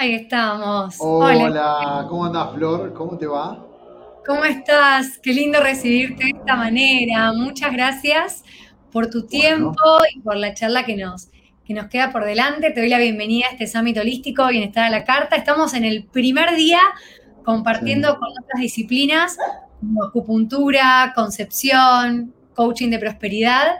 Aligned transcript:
Ahí 0.00 0.14
estamos. 0.14 0.94
Hola, 1.00 2.06
¿cómo 2.08 2.26
andás, 2.26 2.54
Flor? 2.54 2.94
¿Cómo 2.94 3.18
te 3.18 3.26
va? 3.26 3.66
¿Cómo 4.24 4.44
estás? 4.44 5.18
Qué 5.18 5.32
lindo 5.32 5.60
recibirte 5.60 6.22
de 6.22 6.30
esta 6.38 6.54
manera. 6.54 7.32
Muchas 7.32 7.72
gracias 7.72 8.44
por 8.92 9.10
tu 9.10 9.26
tiempo 9.26 9.82
y 10.14 10.20
por 10.20 10.36
la 10.36 10.54
charla 10.54 10.84
que 10.84 10.94
nos, 10.94 11.30
que 11.64 11.74
nos 11.74 11.88
queda 11.88 12.12
por 12.12 12.24
delante. 12.24 12.70
Te 12.70 12.78
doy 12.78 12.88
la 12.88 12.98
bienvenida 12.98 13.48
a 13.48 13.50
este 13.50 13.66
Summit 13.66 13.98
Holístico, 13.98 14.46
Bienestar 14.46 14.84
a 14.84 14.90
la 14.90 15.02
Carta. 15.02 15.34
Estamos 15.34 15.74
en 15.74 15.84
el 15.84 16.04
primer 16.04 16.54
día 16.54 16.78
compartiendo 17.44 18.20
con 18.20 18.28
otras 18.40 18.60
disciplinas 18.60 19.36
como 19.80 20.04
acupuntura, 20.04 21.12
concepción, 21.16 22.32
coaching 22.54 22.90
de 22.90 23.00
prosperidad. 23.00 23.78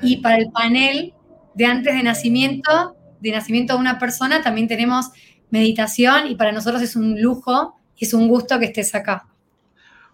Y 0.00 0.16
para 0.22 0.38
el 0.38 0.50
panel 0.50 1.12
de 1.52 1.66
antes 1.66 1.94
de 1.94 2.02
nacimiento, 2.02 2.96
de 3.20 3.32
nacimiento 3.32 3.74
de 3.74 3.80
una 3.80 3.98
persona, 3.98 4.40
también 4.40 4.66
tenemos 4.66 5.10
meditación 5.52 6.26
y 6.26 6.34
para 6.34 6.50
nosotros 6.50 6.82
es 6.82 6.96
un 6.96 7.20
lujo 7.20 7.76
y 7.96 8.06
es 8.06 8.14
un 8.14 8.26
gusto 8.26 8.58
que 8.58 8.64
estés 8.64 8.92
acá. 8.94 9.28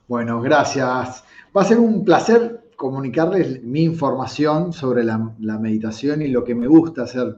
Bueno, 0.07 0.43
gracias. 0.43 1.25
Va 1.57 1.63
a 1.63 1.65
ser 1.65 1.79
un 1.79 2.05
placer 2.05 2.69
comunicarles 2.77 3.63
mi 3.63 3.83
información 3.83 4.73
sobre 4.73 5.05
la, 5.05 5.19
meditación 5.59 6.23
y 6.23 6.29
lo 6.29 6.45
que 6.45 6.55
me 6.55 6.67
gusta 6.67 7.05
hacer. 7.05 7.37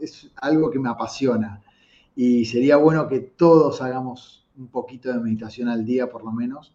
es 0.00 0.30
algo 0.36 0.70
que 0.70 0.78
me 0.78 0.88
apasiona 0.88 1.62
y 2.16 2.44
sería 2.44 2.76
bueno 2.76 3.08
que 3.08 3.20
todos 3.20 3.82
hagamos 3.82 4.46
un 4.56 4.68
poquito 4.68 5.12
de 5.12 5.20
meditación 5.20 5.68
al 5.68 5.84
día 5.84 6.08
por 6.08 6.24
lo 6.24 6.32
menos, 6.32 6.72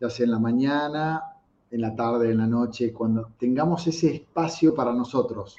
ya 0.00 0.10
sea 0.10 0.24
en 0.24 0.32
la 0.32 0.38
mañana, 0.38 1.22
en 1.70 1.80
la 1.80 1.94
tarde, 1.94 2.30
en 2.30 2.38
la 2.38 2.46
noche, 2.46 2.92
cuando 2.92 3.30
tengamos 3.38 3.86
ese 3.86 4.14
espacio 4.14 4.74
para 4.74 4.92
nosotros 4.92 5.56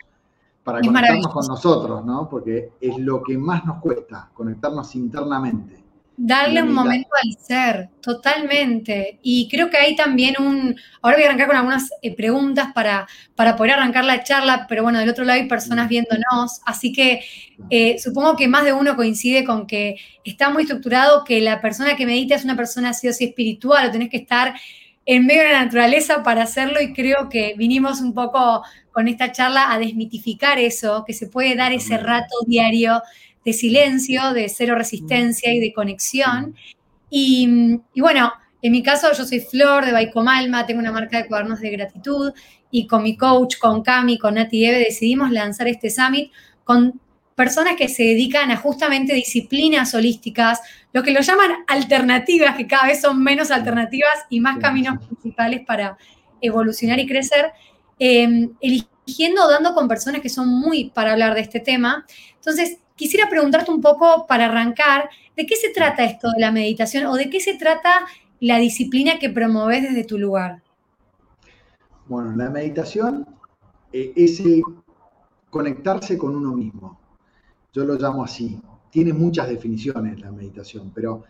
para 0.71 0.81
conectarnos 0.81 1.33
con 1.33 1.47
nosotros, 1.47 2.05
¿no? 2.05 2.27
Porque 2.29 2.71
es 2.79 2.97
lo 2.97 3.21
que 3.23 3.37
más 3.37 3.65
nos 3.65 3.79
cuesta, 3.81 4.29
conectarnos 4.33 4.95
internamente. 4.95 5.79
Darle 6.21 6.61
un 6.61 6.73
momento 6.73 7.07
al 7.23 7.41
ser, 7.41 7.91
totalmente. 8.01 9.19
Y 9.23 9.47
creo 9.47 9.69
que 9.69 9.77
hay 9.77 9.95
también 9.95 10.35
un... 10.37 10.75
Ahora 11.01 11.15
voy 11.15 11.23
a 11.23 11.27
arrancar 11.27 11.47
con 11.47 11.55
algunas 11.55 11.89
eh, 12.01 12.13
preguntas 12.13 12.73
para, 12.75 13.07
para 13.35 13.55
poder 13.55 13.71
arrancar 13.73 14.03
la 14.03 14.21
charla, 14.21 14.65
pero 14.67 14.83
bueno, 14.83 14.99
del 14.99 15.09
otro 15.09 15.23
lado 15.23 15.39
hay 15.39 15.47
personas 15.47 15.87
viéndonos, 15.87 16.59
así 16.65 16.91
que 16.91 17.21
eh, 17.69 17.97
supongo 17.99 18.35
que 18.35 18.49
más 18.49 18.65
de 18.65 18.73
uno 18.73 18.97
coincide 18.97 19.45
con 19.45 19.65
que 19.65 19.95
está 20.25 20.49
muy 20.49 20.63
estructurado 20.63 21.23
que 21.23 21.39
la 21.39 21.61
persona 21.61 21.95
que 21.95 22.05
medita 22.05 22.35
es 22.35 22.43
una 22.43 22.57
persona 22.57 22.89
así 22.89 23.07
o 23.07 23.13
sí 23.13 23.23
espiritual, 23.23 23.87
o 23.87 23.91
tenés 23.91 24.09
que 24.09 24.17
estar 24.17 24.55
en 25.05 25.25
medio 25.25 25.43
de 25.43 25.51
la 25.51 25.65
naturaleza 25.65 26.23
para 26.23 26.43
hacerlo 26.43 26.81
y 26.81 26.93
creo 26.93 27.29
que 27.29 27.55
vinimos 27.57 28.01
un 28.01 28.13
poco 28.13 28.63
con 28.91 29.07
esta 29.07 29.31
charla 29.31 29.71
a 29.71 29.79
desmitificar 29.79 30.59
eso, 30.59 31.03
que 31.05 31.13
se 31.13 31.27
puede 31.27 31.55
dar 31.55 31.71
ese 31.73 31.97
rato 31.97 32.35
diario 32.45 33.01
de 33.43 33.53
silencio, 33.53 34.33
de 34.33 34.49
cero 34.49 34.75
resistencia 34.75 35.53
y 35.53 35.59
de 35.59 35.73
conexión. 35.73 36.55
Y, 37.09 37.79
bueno, 37.95 38.31
en 38.61 38.71
mi 38.71 38.83
caso 38.83 39.07
yo 39.17 39.25
soy 39.25 39.39
Flor 39.39 39.85
de 39.85 39.93
Baicomalma, 39.93 40.65
tengo 40.65 40.79
una 40.79 40.91
marca 40.91 41.17
de 41.17 41.27
cuadernos 41.27 41.59
de 41.59 41.71
gratitud 41.71 42.33
y 42.69 42.85
con 42.85 43.03
mi 43.03 43.17
coach, 43.17 43.57
con 43.57 43.81
Cami, 43.81 44.19
con 44.19 44.35
Nati 44.35 44.65
Eve, 44.65 44.79
decidimos 44.79 45.31
lanzar 45.31 45.67
este 45.67 45.89
summit 45.89 46.31
con 46.63 46.99
personas 47.39 47.77
que 47.77 47.87
se 47.87 48.03
dedican 48.03 48.51
a 48.51 48.57
justamente 48.57 49.13
disciplinas 49.13 49.95
holísticas, 49.95 50.59
lo 50.91 51.03
que 51.03 51.11
lo 51.11 51.21
llaman 51.21 51.63
alternativas, 51.67 52.57
que 52.57 52.67
cada 52.67 52.87
vez 52.87 52.99
son 52.99 53.23
menos 53.23 53.49
alternativas 53.49 54.25
y 54.29 54.41
más 54.41 54.57
caminos 54.57 54.97
principales 55.05 55.61
para 55.65 55.97
evolucionar 56.41 56.99
y 56.99 57.07
crecer, 57.07 57.53
em, 57.97 58.51
eligiendo 58.59 59.45
o 59.45 59.49
dando 59.49 59.73
con 59.73 59.87
personas 59.87 60.19
que 60.19 60.27
son 60.27 60.49
muy 60.49 60.89
para 60.89 61.13
hablar 61.13 61.33
de 61.33 61.39
este 61.39 61.61
tema. 61.61 62.05
Entonces, 62.35 62.79
quisiera 62.97 63.29
preguntarte 63.29 63.71
un 63.71 63.79
poco 63.79 64.27
para 64.27 64.47
arrancar, 64.47 65.09
¿de 65.37 65.45
qué 65.45 65.55
se 65.55 65.69
trata 65.69 66.03
esto 66.03 66.31
de 66.31 66.41
la 66.41 66.51
meditación 66.51 67.05
o 67.05 67.15
de 67.15 67.29
qué 67.29 67.39
se 67.39 67.53
trata 67.53 68.05
la 68.41 68.57
disciplina 68.57 69.17
que 69.17 69.29
promoves 69.29 69.83
desde 69.83 70.03
tu 70.03 70.19
lugar? 70.19 70.61
Bueno, 72.05 72.35
la 72.35 72.49
meditación 72.49 73.25
eh, 73.93 74.11
es 74.17 74.41
el 74.41 74.61
conectarse 75.49 76.17
con 76.17 76.35
uno 76.35 76.53
mismo. 76.53 76.98
Yo 77.73 77.85
lo 77.85 77.95
llamo 77.95 78.23
así. 78.23 78.59
Tiene 78.89 79.13
muchas 79.13 79.47
definiciones 79.47 80.19
la 80.19 80.31
meditación, 80.31 80.91
pero 80.93 81.23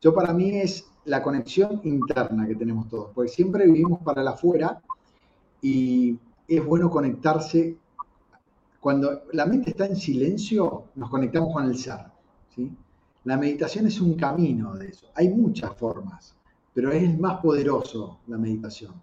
yo 0.00 0.14
para 0.14 0.32
mí 0.32 0.50
es 0.50 0.86
la 1.06 1.22
conexión 1.22 1.80
interna 1.84 2.46
que 2.46 2.54
tenemos 2.54 2.88
todos, 2.88 3.10
porque 3.14 3.30
siempre 3.30 3.66
vivimos 3.66 4.00
para 4.02 4.22
el 4.22 4.28
afuera 4.28 4.80
y 5.62 6.18
es 6.46 6.64
bueno 6.64 6.90
conectarse. 6.90 7.76
Cuando 8.80 9.22
la 9.32 9.46
mente 9.46 9.70
está 9.70 9.86
en 9.86 9.96
silencio, 9.96 10.84
nos 10.94 11.10
conectamos 11.10 11.52
con 11.52 11.64
el 11.64 11.76
ser. 11.76 12.00
¿sí? 12.54 12.70
La 13.24 13.36
meditación 13.36 13.86
es 13.86 14.00
un 14.00 14.14
camino 14.14 14.74
de 14.74 14.88
eso. 14.88 15.08
Hay 15.14 15.28
muchas 15.28 15.74
formas, 15.76 16.36
pero 16.72 16.92
es 16.92 17.02
el 17.02 17.18
más 17.18 17.40
poderoso 17.40 18.20
la 18.26 18.38
meditación, 18.38 18.94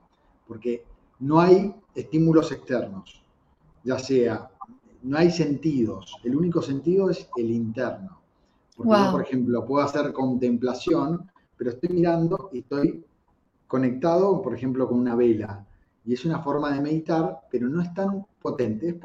porque 0.47 0.85
no 1.19 1.39
hay 1.39 1.73
estímulos 1.95 2.51
externos, 2.51 3.21
ya 3.83 3.99
sea 3.99 4.49
no 5.03 5.17
hay 5.17 5.31
sentidos, 5.31 6.15
el 6.23 6.35
único 6.35 6.61
sentido 6.61 7.09
es 7.09 7.29
el 7.35 7.51
interno. 7.51 8.19
Porque 8.75 8.91
yo, 8.91 9.11
por 9.11 9.21
ejemplo, 9.21 9.65
puedo 9.65 9.85
hacer 9.85 10.11
contemplación, 10.13 11.29
pero 11.57 11.71
estoy 11.71 11.89
mirando 11.89 12.49
y 12.51 12.59
estoy 12.59 13.03
conectado, 13.67 14.41
por 14.41 14.55
ejemplo, 14.55 14.87
con 14.87 14.99
una 14.99 15.15
vela. 15.15 15.65
Y 16.05 16.13
es 16.13 16.25
una 16.25 16.39
forma 16.39 16.73
de 16.73 16.81
meditar, 16.81 17.41
pero 17.51 17.69
no 17.69 17.81
es 17.81 17.93
tan 17.93 18.25
potente. 18.41 18.97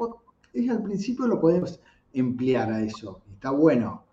Es, 0.53 0.69
al 0.69 0.83
principio 0.83 1.27
lo 1.27 1.39
podemos 1.39 1.79
emplear 2.13 2.71
a 2.71 2.81
eso. 2.81 3.21
Está 3.33 3.51
bueno. 3.51 4.03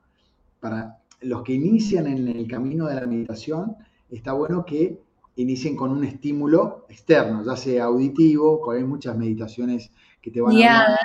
Para 0.60 0.98
los 1.20 1.42
que 1.42 1.54
inician 1.54 2.06
en 2.06 2.28
el 2.28 2.46
camino 2.46 2.86
de 2.86 2.96
la 2.96 3.06
meditación, 3.06 3.76
está 4.10 4.32
bueno 4.32 4.64
que 4.64 5.00
inicien 5.36 5.76
con 5.76 5.90
un 5.90 6.04
estímulo 6.04 6.86
externo, 6.88 7.44
ya 7.44 7.56
sea 7.56 7.84
auditivo, 7.84 8.60
porque 8.60 8.80
hay 8.80 8.86
muchas 8.86 9.16
meditaciones 9.16 9.90
que 10.26 10.32
te 10.32 10.40
van 10.40 10.56
guiadas, 10.56 10.98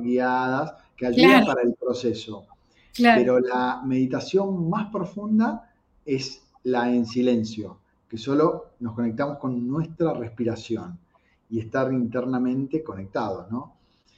guiadas 0.00 0.74
que 0.96 1.06
ayudan 1.06 1.44
para 1.44 1.60
el 1.60 1.74
proceso. 1.74 2.46
Pero 2.96 3.38
la 3.38 3.82
meditación 3.84 4.70
más 4.70 4.90
profunda 4.90 5.70
es 6.06 6.42
la 6.62 6.90
en 6.90 7.04
silencio, 7.04 7.80
que 8.08 8.16
solo 8.16 8.70
nos 8.80 8.94
conectamos 8.94 9.36
con 9.36 9.68
nuestra 9.68 10.14
respiración 10.14 10.98
y 11.50 11.60
estar 11.60 11.92
internamente 11.92 12.82
conectados, 12.82 13.50
¿no? 13.50 13.74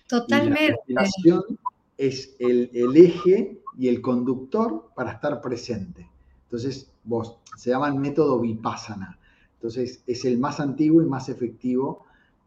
Totalmente. 0.07 0.77
la 0.87 1.03
respiración 1.03 1.59
es 1.99 2.37
el, 2.39 2.71
el, 2.73 2.97
eje 2.97 3.61
y 3.77 3.89
el 3.89 4.01
conductor 4.01 4.91
para 4.95 5.13
estar 5.15 5.41
presente. 5.41 6.09
Entonces, 6.45 6.93
vos, 7.03 7.39
se 7.57 7.71
llama 7.71 7.89
el 7.89 7.97
método 7.97 8.39
vipassana. 8.39 9.19
Entonces, 9.55 10.05
es 10.07 10.25
el 10.25 10.39
más 10.39 10.61
antiguo 10.61 11.03
y 11.03 11.07
más 11.07 11.29
efectivo 11.29 12.05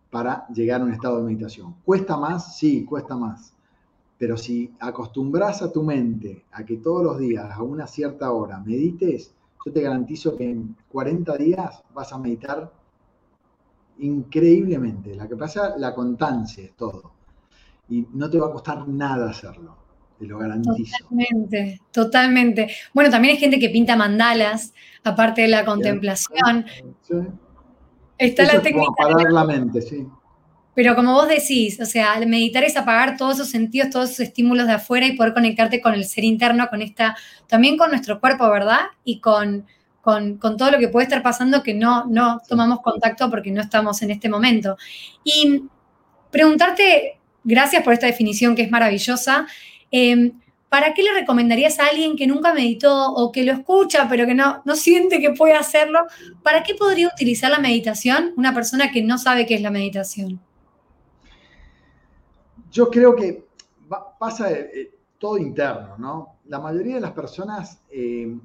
para 0.09 0.47
llegar 0.49 0.81
a 0.81 0.85
un 0.85 0.93
estado 0.93 1.17
de 1.17 1.25
meditación. 1.25 1.75
¿Cuesta 1.83 2.17
más? 2.17 2.57
Sí, 2.57 2.85
cuesta 2.85 3.15
más. 3.15 3.53
Pero 4.17 4.37
si 4.37 4.73
acostumbras 4.79 5.61
a 5.61 5.71
tu 5.71 5.83
mente 5.83 6.45
a 6.51 6.65
que 6.65 6.77
todos 6.77 7.03
los 7.03 7.19
días, 7.19 7.51
a 7.51 7.61
una 7.61 7.85
cierta 7.85 8.31
hora, 8.31 8.59
medites, 8.59 9.33
yo 9.65 9.71
te 9.71 9.81
garantizo 9.81 10.35
que 10.35 10.49
en 10.49 10.75
40 10.89 11.37
días 11.37 11.83
vas 11.93 12.13
a 12.13 12.17
meditar 12.17 12.71
increíblemente. 13.99 15.15
La 15.15 15.27
que 15.27 15.35
pasa, 15.35 15.75
la 15.77 15.93
constancia 15.93 16.63
es 16.63 16.73
todo. 16.73 17.11
Y 17.89 18.05
no 18.13 18.29
te 18.29 18.39
va 18.39 18.47
a 18.47 18.51
costar 18.51 18.87
nada 18.87 19.29
hacerlo, 19.29 19.75
te 20.17 20.25
lo 20.25 20.39
garantizo. 20.39 20.97
Totalmente, 20.99 21.81
totalmente. 21.91 22.71
Bueno, 22.93 23.09
también 23.09 23.35
hay 23.35 23.39
gente 23.39 23.59
que 23.59 23.69
pinta 23.69 23.95
mandalas, 23.95 24.73
aparte 25.03 25.43
de 25.43 25.47
la 25.49 25.63
contemplación. 25.63 26.65
Sí. 27.01 27.15
Está 28.17 28.43
la 28.43 28.61
técnica. 28.61 28.87
apagar 28.89 29.31
la 29.31 29.43
mente, 29.45 29.81
sí. 29.81 30.05
Pero 30.77 30.95
como 30.95 31.13
vos 31.13 31.27
decís, 31.27 31.79
o 31.79 31.85
sea, 31.85 32.19
meditar 32.19 32.63
es 32.63 32.77
apagar 32.77 33.17
todos 33.17 33.35
esos 33.35 33.49
sentidos, 33.49 33.89
todos 33.89 34.11
esos 34.11 34.19
estímulos 34.19 34.67
de 34.67 34.73
afuera 34.73 35.07
y 35.07 35.15
poder 35.15 35.33
conectarte 35.33 35.81
con 35.81 35.95
el 35.95 36.05
ser 36.05 36.23
interno, 36.23 36.67
con 36.69 36.83
esta, 36.83 37.17
también 37.47 37.77
con 37.77 37.89
nuestro 37.89 38.19
cuerpo, 38.19 38.47
¿verdad? 38.49 38.81
Y 39.03 39.19
con, 39.19 39.65
con, 40.01 40.37
todo 40.39 40.69
lo 40.69 40.77
que 40.77 40.87
puede 40.87 41.05
estar 41.05 41.23
pasando 41.23 41.63
que 41.63 41.73
no, 41.73 42.05
no 42.05 42.41
tomamos 42.47 42.81
contacto 42.81 43.29
porque 43.29 43.51
no 43.51 43.61
estamos 43.61 44.03
en 44.03 44.11
este 44.11 44.29
momento. 44.29 44.77
Y 45.23 45.63
preguntarte, 46.29 47.19
gracias 47.43 47.83
por 47.83 47.93
esta 47.93 48.05
definición 48.05 48.55
que 48.55 48.61
es 48.61 48.69
maravillosa. 48.69 49.47
Eh, 49.91 50.31
¿para 50.69 50.93
qué 50.93 51.03
le 51.03 51.13
recomendarías 51.13 51.79
a 51.79 51.87
alguien 51.87 52.15
que 52.15 52.27
nunca 52.27 52.53
meditó 52.53 53.13
o 53.13 53.31
que 53.31 53.43
lo 53.43 53.53
escucha 53.53 54.07
pero 54.09 54.25
que 54.25 54.33
no, 54.33 54.61
no 54.65 54.75
siente 54.75 55.19
que 55.19 55.31
puede 55.31 55.53
hacerlo? 55.53 55.99
¿Para 56.43 56.63
qué 56.63 56.75
podría 56.75 57.07
utilizar 57.07 57.49
la 57.51 57.59
meditación 57.59 58.33
una 58.37 58.53
persona 58.53 58.91
que 58.91 59.03
no 59.03 59.17
sabe 59.17 59.45
qué 59.45 59.55
es 59.55 59.61
la 59.61 59.71
meditación? 59.71 60.39
Yo 62.71 62.89
creo 62.89 63.15
que 63.15 63.45
pasa 64.19 64.51
eh, 64.51 64.69
eh, 64.73 64.91
todo 65.17 65.37
interno, 65.37 65.97
¿no? 65.97 66.35
La 66.45 66.59
mayoría 66.59 66.95
de 66.95 67.01
las 67.01 67.11
personas, 67.11 67.79
eh, 67.89 68.37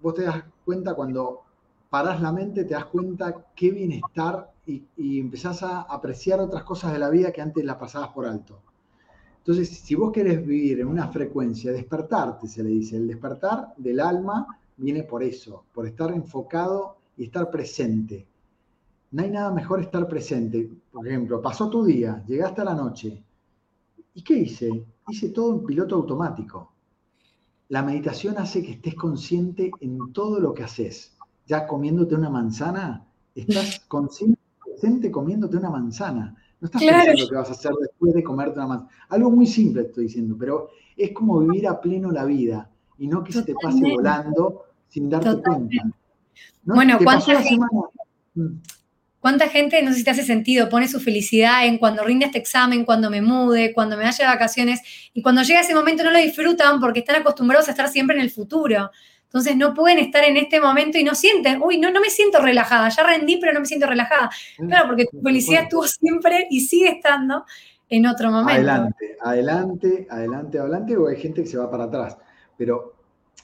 vos 0.00 0.14
te 0.14 0.22
das 0.22 0.44
cuenta 0.64 0.94
cuando 0.94 1.42
parás 1.90 2.20
la 2.20 2.32
mente, 2.32 2.64
te 2.64 2.74
das 2.74 2.86
cuenta 2.86 3.46
qué 3.54 3.70
bienestar 3.70 4.50
y, 4.66 4.84
y 4.96 5.20
empezás 5.20 5.62
a 5.62 5.82
apreciar 5.82 6.40
otras 6.40 6.64
cosas 6.64 6.92
de 6.92 6.98
la 6.98 7.10
vida 7.10 7.32
que 7.32 7.40
antes 7.40 7.64
las 7.64 7.76
pasabas 7.76 8.10
por 8.10 8.26
alto. 8.26 8.60
Entonces, 9.46 9.78
si 9.78 9.94
vos 9.94 10.10
querés 10.10 10.44
vivir 10.44 10.80
en 10.80 10.88
una 10.88 11.06
frecuencia, 11.06 11.70
despertarte, 11.70 12.48
se 12.48 12.64
le 12.64 12.70
dice, 12.70 12.96
el 12.96 13.06
despertar 13.06 13.74
del 13.76 14.00
alma 14.00 14.58
viene 14.76 15.04
por 15.04 15.22
eso, 15.22 15.66
por 15.72 15.86
estar 15.86 16.10
enfocado 16.10 16.96
y 17.16 17.26
estar 17.26 17.48
presente. 17.48 18.26
No 19.12 19.22
hay 19.22 19.30
nada 19.30 19.52
mejor 19.52 19.80
estar 19.80 20.08
presente. 20.08 20.68
Por 20.90 21.06
ejemplo, 21.06 21.40
pasó 21.40 21.70
tu 21.70 21.84
día, 21.84 22.24
llegaste 22.26 22.62
a 22.62 22.64
la 22.64 22.74
noche. 22.74 23.22
¿Y 24.14 24.22
qué 24.22 24.36
hice? 24.36 24.84
Hice 25.08 25.28
todo 25.28 25.52
en 25.52 25.64
piloto 25.64 25.94
automático. 25.94 26.72
La 27.68 27.84
meditación 27.84 28.38
hace 28.38 28.64
que 28.64 28.72
estés 28.72 28.96
consciente 28.96 29.70
en 29.78 30.12
todo 30.12 30.40
lo 30.40 30.52
que 30.54 30.64
haces. 30.64 31.16
Ya 31.46 31.68
comiéndote 31.68 32.16
una 32.16 32.30
manzana, 32.30 33.06
estás 33.32 33.78
consciente 33.86 35.10
comiéndote 35.12 35.56
una 35.56 35.70
manzana. 35.70 36.36
No 36.60 36.66
estás 36.66 36.82
pensando 36.82 37.22
lo 37.22 37.28
que 37.28 37.34
vas 37.34 37.48
a 37.48 37.52
hacer 37.52 37.72
después 37.80 38.14
de 38.14 38.22
comerte 38.22 38.58
una 38.58 38.68
manzana. 38.68 38.90
Algo 39.08 39.30
muy 39.30 39.46
simple 39.46 39.82
estoy 39.82 40.04
diciendo, 40.04 40.36
pero 40.38 40.70
es 40.96 41.12
como 41.12 41.40
vivir 41.40 41.68
a 41.68 41.80
pleno 41.80 42.10
la 42.10 42.24
vida 42.24 42.70
y 42.98 43.06
no 43.06 43.22
que 43.22 43.32
se 43.32 43.42
te 43.42 43.54
pase 43.54 43.80
volando 43.80 44.64
sin 44.88 45.10
darte 45.10 45.42
cuenta. 45.42 45.84
Bueno, 46.62 46.98
¿cuánta 47.02 47.42
gente, 47.42 47.66
mm. 48.34 48.46
¿cuánta 49.20 49.48
gente, 49.48 49.82
no 49.82 49.92
sé 49.92 49.98
si 49.98 50.04
te 50.04 50.10
hace 50.10 50.22
sentido, 50.22 50.68
pone 50.68 50.88
su 50.88 50.98
felicidad 50.98 51.66
en 51.66 51.78
cuando 51.78 52.04
rinde 52.04 52.26
este 52.26 52.38
examen, 52.38 52.84
cuando 52.84 53.10
me 53.10 53.20
mude, 53.20 53.72
cuando 53.74 53.96
me 53.96 54.04
vaya 54.04 54.24
de 54.24 54.32
vacaciones 54.32 54.80
y 55.12 55.22
cuando 55.22 55.42
llega 55.42 55.60
ese 55.60 55.74
momento 55.74 56.04
no 56.04 56.10
lo 56.10 56.18
disfrutan 56.18 56.80
porque 56.80 57.00
están 57.00 57.16
acostumbrados 57.16 57.68
a 57.68 57.72
estar 57.72 57.88
siempre 57.88 58.16
en 58.16 58.22
el 58.22 58.30
futuro? 58.30 58.90
Entonces 59.36 59.56
no 59.58 59.74
pueden 59.74 59.98
estar 59.98 60.24
en 60.24 60.38
este 60.38 60.62
momento 60.62 60.96
y 60.96 61.04
no 61.04 61.14
sienten, 61.14 61.60
uy, 61.62 61.78
no, 61.78 61.90
no 61.90 62.00
me 62.00 62.08
siento 62.08 62.40
relajada, 62.40 62.88
ya 62.88 63.02
rendí, 63.02 63.36
pero 63.36 63.52
no 63.52 63.60
me 63.60 63.66
siento 63.66 63.86
relajada. 63.86 64.30
Claro, 64.56 64.88
porque 64.88 65.04
tu 65.04 65.20
felicidad 65.20 65.64
estuvo 65.64 65.86
siempre 65.86 66.46
y 66.48 66.60
sigue 66.60 66.88
estando 66.88 67.44
en 67.90 68.06
otro 68.06 68.30
momento. 68.30 68.52
Adelante, 68.52 69.16
adelante, 69.20 70.06
adelante, 70.08 70.58
adelante, 70.58 70.96
o 70.96 71.08
hay 71.08 71.16
gente 71.16 71.42
que 71.42 71.48
se 71.48 71.58
va 71.58 71.70
para 71.70 71.84
atrás. 71.84 72.16
Pero 72.56 72.94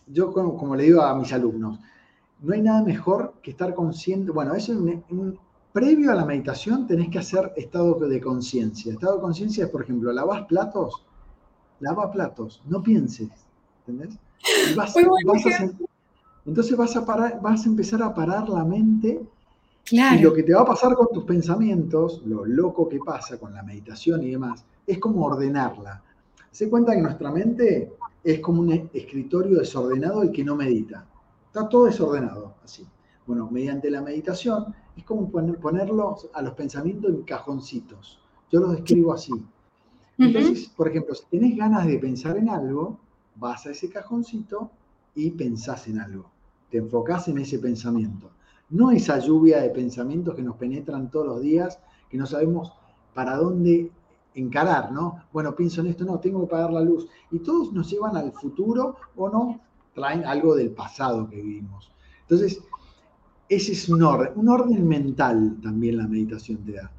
yo, 0.07 0.33
como, 0.33 0.75
le 0.75 0.85
digo 0.85 1.03
a 1.03 1.15
mis 1.15 1.31
alumnos, 1.31 1.79
no 2.41 2.55
hay 2.55 2.63
nada 2.63 2.83
mejor 2.83 3.35
que 3.43 3.51
estar 3.51 3.75
consciente. 3.75 4.31
Bueno, 4.31 4.55
eso 4.55 4.73
previo 5.75 6.11
a 6.11 6.15
la 6.15 6.25
meditación 6.25 6.87
tenés 6.87 7.11
que 7.11 7.19
hacer 7.19 7.53
estado 7.55 7.97
de 7.97 8.19
conciencia. 8.19 8.95
Estado 8.95 9.17
de 9.17 9.21
conciencia 9.21 9.65
es, 9.65 9.71
por 9.71 9.83
ejemplo, 9.83 10.11
lavas 10.11 10.47
platos, 10.47 11.05
lava 11.81 12.11
platos, 12.11 12.63
no 12.65 12.83
pienses, 12.83 13.29
¿entendés? 13.87 14.19
Entonces 16.45 16.77
vas 16.77 16.97
a, 16.97 17.05
parar, 17.05 17.41
vas 17.41 17.65
a 17.65 17.69
empezar 17.69 18.03
a 18.03 18.15
parar 18.15 18.49
la 18.49 18.65
mente 18.65 19.21
y 19.91 20.19
lo 20.21 20.33
que 20.33 20.43
te 20.43 20.55
va 20.55 20.63
a 20.63 20.67
pasar 20.67 20.95
con 20.95 21.09
tus 21.13 21.25
pensamientos, 21.25 22.23
lo 22.25 22.45
loco 22.45 22.89
que 22.89 22.99
pasa 22.99 23.39
con 23.39 23.53
la 23.55 23.63
meditación 23.63 24.23
y 24.23 24.31
demás, 24.31 24.65
es 24.87 24.99
como 24.99 25.27
ordenarla. 25.27 26.03
Se 26.51 26.69
cuenta 26.69 26.95
que 26.95 27.03
nuestra 27.03 27.31
mente 27.31 27.93
es 28.23 28.41
como 28.41 28.63
un 28.63 28.91
escritorio 28.93 29.59
desordenado 29.59 30.23
el 30.23 30.33
que 30.33 30.45
no 30.45 30.57
medita. 30.57 31.07
Está 31.47 31.69
todo 31.69 31.87
desordenado, 31.87 32.55
así. 32.65 32.87
Bueno, 33.27 33.49
mediante 33.51 33.91
la 33.91 34.03
meditación 34.03 34.75
es 34.97 35.05
como 35.05 35.31
ponerlos 35.31 36.29
a 36.33 36.43
los 36.43 36.55
pensamientos 36.55 37.11
en 37.11 37.23
cajoncitos. 37.23 38.19
Yo 38.51 38.61
los 38.61 38.73
describo 38.73 39.13
así. 39.13 39.33
Entonces, 40.19 40.69
por 40.77 40.89
ejemplo, 40.89 41.15
si 41.15 41.25
tenés 41.31 41.57
ganas 41.57 41.87
de 41.87 41.99
pensar 41.99 42.37
en 42.37 42.49
algo, 42.49 42.99
vas 43.37 43.67
a 43.67 43.71
ese 43.71 43.89
cajoncito 43.89 44.71
y 45.15 45.31
pensás 45.31 45.89
en 45.89 46.01
algo. 46.01 46.31
Te 46.71 46.79
enfocás 46.79 47.29
en 47.29 47.39
ese 47.39 47.59
pensamiento. 47.59 48.31
No 48.71 48.91
esa 48.91 49.19
lluvia 49.19 49.61
de 49.61 49.71
pensamientos 49.71 50.35
que 50.35 50.43
nos 50.43 50.57
penetran 50.57 51.11
todos 51.11 51.27
los 51.27 51.41
días, 51.43 51.79
que 52.09 52.17
no 52.17 52.27
sabemos 52.27 52.73
para 53.15 53.37
dónde 53.37 53.91
encarar, 54.35 54.93
¿no? 54.93 55.25
Bueno, 55.33 55.55
pienso 55.55 55.83
en 55.83 55.89
esto, 55.89 56.05
no, 56.05 56.19
tengo 56.19 56.41
que 56.43 56.51
pagar 56.51 56.73
la 56.73 56.81
luz. 56.81 57.07
Y 57.31 57.41
todos 57.41 57.73
nos 57.73 57.91
llevan 57.91 58.17
al 58.17 58.33
futuro 58.33 58.97
o 59.17 59.29
no, 59.29 59.61
traen 59.95 60.25
algo 60.25 60.55
del 60.55 60.71
pasado 60.71 61.29
que 61.29 61.37
vivimos. 61.37 61.93
Entonces, 62.23 62.63
ese 63.49 63.73
es 63.73 63.89
un 63.91 64.03
orden, 64.03 64.33
un 64.37 64.49
orden 64.49 64.89
mental 64.89 65.59
también 65.63 65.99
la 65.99 66.09
meditación 66.09 66.65
te 66.65 66.73
da. 66.73 66.91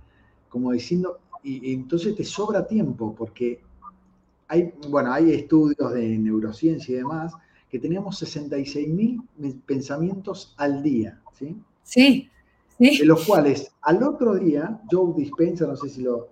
Como 0.49 0.71
diciendo, 0.71 1.19
y 1.41 1.73
entonces 1.73 2.15
te 2.15 2.23
sobra 2.23 2.67
tiempo, 2.67 3.15
porque 3.17 3.59
hay, 4.53 4.71
bueno, 4.89 5.11
hay 5.11 5.31
estudios 5.31 5.93
de 5.93 6.17
neurociencia 6.17 6.93
y 6.93 6.97
demás 6.97 7.33
que 7.69 7.79
teníamos 7.79 8.19
66 8.19 8.87
mil 8.87 9.19
pensamientos 9.65 10.53
al 10.57 10.83
día, 10.83 11.19
¿sí? 11.31 11.57
Sí, 11.81 12.29
De 12.77 13.05
los 13.05 13.25
cuales 13.25 13.71
al 13.81 14.03
otro 14.03 14.35
día, 14.35 14.79
Joe 14.91 15.13
Dispensa, 15.17 15.65
no 15.65 15.75
sé 15.75 15.89
si 15.89 16.03
lo, 16.03 16.29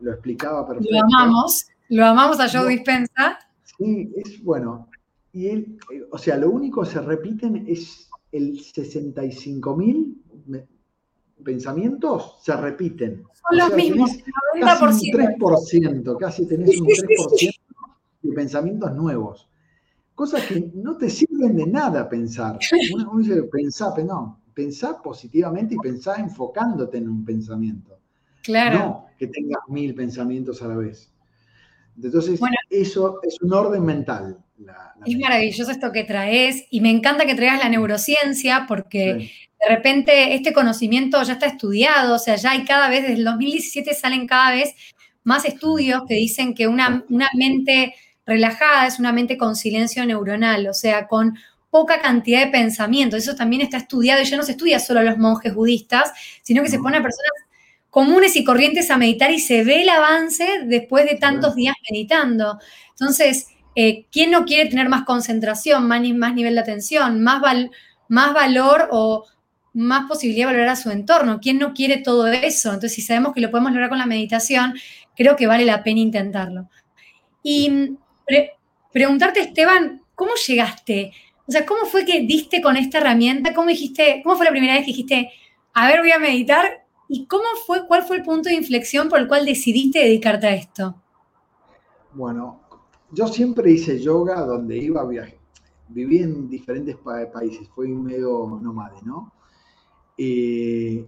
lo 0.00 0.10
explicaba 0.10 0.66
perfecto. 0.66 0.90
Lo 0.90 1.00
amamos, 1.02 1.66
lo 1.90 2.06
amamos 2.06 2.40
a 2.40 2.48
Joe 2.48 2.70
Dispensa. 2.70 3.38
Sí, 3.76 4.10
es 4.16 4.42
bueno. 4.42 4.88
Y 5.32 5.48
él, 5.48 5.78
o 6.10 6.16
sea, 6.16 6.38
lo 6.38 6.50
único 6.50 6.80
que 6.80 6.88
se 6.88 7.00
repiten 7.02 7.66
es 7.68 8.08
el 8.32 8.58
65 8.58 9.76
mil 9.76 10.22
pensamientos 11.44 12.38
se 12.42 12.56
repiten. 12.56 13.24
Son 13.48 13.58
los 13.58 13.74
mismos, 13.74 14.10
90%. 14.54 14.60
Casi 14.60 15.10
un 15.10 15.20
3%, 15.20 16.18
casi 16.18 16.46
tenés 16.46 16.80
un 16.80 16.86
3% 16.86 17.60
de 18.22 18.32
pensamientos 18.32 18.94
nuevos. 18.94 19.48
Cosas 20.14 20.44
que 20.46 20.70
no 20.74 20.96
te 20.96 21.08
sirven 21.08 21.56
de 21.56 21.66
nada 21.66 22.08
pensar. 22.08 22.58
Uno, 22.94 23.18
dice, 23.18 23.42
pensá, 23.44 23.94
no, 24.04 24.40
pensá 24.52 25.00
positivamente 25.02 25.74
y 25.74 25.78
pensá 25.78 26.16
enfocándote 26.16 26.98
en 26.98 27.08
un 27.08 27.24
pensamiento. 27.24 27.98
Claro. 28.42 28.78
No 28.78 29.10
que 29.20 29.26
tengas 29.26 29.60
mil 29.68 29.94
pensamientos 29.94 30.62
a 30.62 30.68
la 30.68 30.76
vez. 30.76 31.12
Entonces, 32.02 32.40
eso 32.70 33.20
es 33.22 33.40
un 33.40 33.52
orden 33.52 33.84
mental. 33.84 34.38
es 35.04 35.18
maravilloso 35.18 35.70
esto 35.70 35.92
que 35.92 36.04
traes 36.04 36.64
y 36.70 36.80
me 36.80 36.90
encanta 36.90 37.26
que 37.26 37.34
traigas 37.34 37.62
la 37.62 37.68
neurociencia 37.68 38.66
porque 38.68 39.30
de 39.60 39.68
repente 39.68 40.34
este 40.34 40.52
conocimiento 40.52 41.22
ya 41.22 41.34
está 41.34 41.46
estudiado, 41.46 42.14
o 42.14 42.18
sea, 42.18 42.36
ya 42.36 42.52
hay 42.52 42.64
cada 42.64 42.88
vez, 42.88 43.02
desde 43.02 43.14
el 43.14 43.24
2017 43.24 43.94
salen 43.94 44.26
cada 44.26 44.52
vez 44.52 44.74
más 45.22 45.44
estudios 45.44 46.02
que 46.08 46.14
dicen 46.14 46.54
que 46.54 46.66
una, 46.66 47.04
una 47.08 47.28
mente 47.34 47.94
relajada 48.24 48.86
es 48.86 48.98
una 48.98 49.12
mente 49.12 49.36
con 49.36 49.56
silencio 49.56 50.04
neuronal, 50.06 50.68
o 50.68 50.74
sea, 50.74 51.06
con 51.06 51.36
poca 51.70 52.00
cantidad 52.00 52.44
de 52.44 52.50
pensamiento. 52.50 53.16
Eso 53.16 53.34
también 53.34 53.62
está 53.62 53.76
estudiado 53.76 54.22
y 54.22 54.24
ya 54.24 54.36
no 54.36 54.42
se 54.42 54.52
estudia 54.52 54.78
solo 54.78 55.00
a 55.00 55.04
los 55.04 55.18
monjes 55.18 55.54
budistas, 55.54 56.12
sino 56.42 56.62
que 56.62 56.68
se 56.68 56.78
pone 56.78 56.98
a 56.98 57.02
personas 57.02 57.30
comunes 57.90 58.36
y 58.36 58.44
corrientes 58.44 58.90
a 58.90 58.96
meditar 58.96 59.30
y 59.30 59.40
se 59.40 59.64
ve 59.64 59.82
el 59.82 59.88
avance 59.88 60.62
después 60.64 61.04
de 61.06 61.16
tantos 61.16 61.54
días 61.54 61.74
meditando. 61.90 62.58
Entonces, 62.90 63.48
eh, 63.74 64.06
¿quién 64.10 64.30
no 64.30 64.44
quiere 64.44 64.70
tener 64.70 64.88
más 64.88 65.04
concentración, 65.04 65.86
más, 65.86 66.00
más 66.14 66.34
nivel 66.34 66.54
de 66.54 66.60
atención, 66.60 67.22
más, 67.22 67.42
más 68.08 68.34
valor 68.34 68.88
o 68.90 69.26
más 69.72 70.08
posibilidad 70.08 70.48
de 70.48 70.54
valorar 70.54 70.70
a 70.70 70.76
su 70.76 70.90
entorno. 70.90 71.40
¿Quién 71.40 71.58
no 71.58 71.72
quiere 71.74 71.98
todo 71.98 72.26
eso? 72.26 72.70
Entonces, 72.70 72.94
si 72.94 73.02
sabemos 73.02 73.34
que 73.34 73.40
lo 73.40 73.50
podemos 73.50 73.72
lograr 73.72 73.88
con 73.88 73.98
la 73.98 74.06
meditación, 74.06 74.74
creo 75.16 75.36
que 75.36 75.46
vale 75.46 75.64
la 75.64 75.82
pena 75.82 76.00
intentarlo. 76.00 76.68
Y 77.42 77.92
preguntarte, 78.92 79.40
Esteban, 79.40 80.02
¿cómo 80.14 80.32
llegaste? 80.34 81.12
O 81.46 81.52
sea, 81.52 81.64
¿cómo 81.66 81.86
fue 81.86 82.04
que 82.04 82.20
diste 82.20 82.60
con 82.60 82.76
esta 82.76 82.98
herramienta? 82.98 83.54
¿Cómo 83.54 83.68
dijiste, 83.68 84.20
cómo 84.22 84.36
fue 84.36 84.46
la 84.46 84.52
primera 84.52 84.74
vez 84.74 84.82
que 84.82 84.92
dijiste, 84.92 85.32
a 85.72 85.88
ver, 85.88 86.00
voy 86.00 86.12
a 86.12 86.18
meditar? 86.18 86.79
¿Y 87.12 87.26
cómo 87.26 87.42
fue, 87.66 87.88
cuál 87.88 88.04
fue 88.04 88.18
el 88.18 88.22
punto 88.22 88.48
de 88.48 88.54
inflexión 88.54 89.08
por 89.08 89.18
el 89.18 89.26
cual 89.26 89.44
decidiste 89.44 89.98
dedicarte 89.98 90.46
a 90.46 90.54
esto? 90.54 90.94
Bueno, 92.14 92.60
yo 93.10 93.26
siempre 93.26 93.72
hice 93.72 93.98
yoga 93.98 94.42
donde 94.42 94.78
iba 94.78 95.00
a 95.00 95.06
viajar. 95.06 95.34
Viví 95.88 96.18
en 96.18 96.48
diferentes 96.48 96.96
países, 97.32 97.68
fui 97.70 97.88
medio 97.88 98.60
nómade, 98.62 99.02
¿no? 99.02 99.32
Eh, 100.16 101.04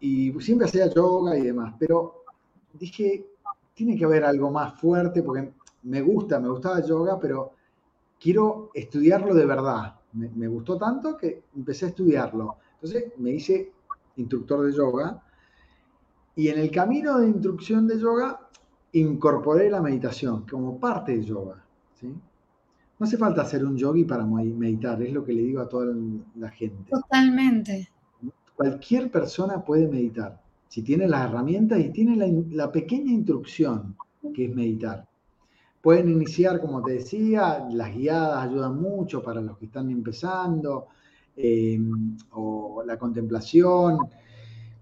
y 0.00 0.32
siempre 0.40 0.66
hacía 0.66 0.92
yoga 0.92 1.38
y 1.38 1.40
demás, 1.40 1.74
pero 1.78 2.24
dije, 2.74 3.26
tiene 3.72 3.96
que 3.96 4.04
haber 4.04 4.24
algo 4.24 4.50
más 4.50 4.78
fuerte 4.78 5.22
porque 5.22 5.54
me 5.84 6.02
gusta, 6.02 6.38
me 6.38 6.50
gustaba 6.50 6.84
yoga, 6.84 7.18
pero 7.18 7.52
quiero 8.20 8.70
estudiarlo 8.74 9.34
de 9.34 9.46
verdad. 9.46 9.94
Me, 10.12 10.48
gustó 10.48 10.76
tanto 10.76 11.16
que 11.16 11.44
empecé 11.56 11.86
a 11.86 11.88
estudiarlo. 11.88 12.56
Entonces 12.74 13.14
me 13.16 13.30
hice 13.30 13.72
instructor 14.16 14.66
de 14.66 14.76
yoga 14.76 15.22
y 16.36 16.48
en 16.48 16.58
el 16.58 16.70
camino 16.70 17.18
de 17.18 17.28
instrucción 17.28 17.86
de 17.86 17.98
yoga 17.98 18.40
incorporé 18.92 19.70
la 19.70 19.80
meditación 19.82 20.46
como 20.48 20.78
parte 20.78 21.16
de 21.16 21.24
yoga. 21.24 21.64
No 22.02 23.06
hace 23.06 23.16
falta 23.16 23.44
ser 23.44 23.64
un 23.64 23.76
yogi 23.76 24.04
para 24.04 24.26
meditar, 24.26 25.00
es 25.02 25.12
lo 25.12 25.24
que 25.24 25.32
le 25.32 25.42
digo 25.42 25.60
a 25.60 25.68
toda 25.68 25.94
la 26.36 26.50
gente. 26.50 26.90
Totalmente 26.90 27.88
cualquier 28.60 29.10
persona 29.10 29.64
puede 29.64 29.88
meditar, 29.88 30.38
si 30.68 30.82
tiene 30.82 31.08
las 31.08 31.30
herramientas 31.30 31.80
y 31.80 31.88
tiene 31.88 32.44
la, 32.50 32.70
pequeña 32.70 33.10
instrucción 33.10 33.96
que 34.34 34.44
es 34.44 34.54
meditar. 34.54 35.08
Pueden 35.80 36.10
iniciar, 36.10 36.60
como 36.60 36.82
te 36.82 36.92
decía, 36.92 37.66
las 37.70 37.96
guiadas 37.96 38.46
ayudan 38.46 38.78
mucho 38.78 39.22
para 39.22 39.40
los 39.40 39.56
que 39.56 39.64
están 39.64 39.88
empezando, 39.88 40.88
em, 41.36 42.18
o 42.32 42.82
la 42.84 42.98
contemplación, 42.98 44.00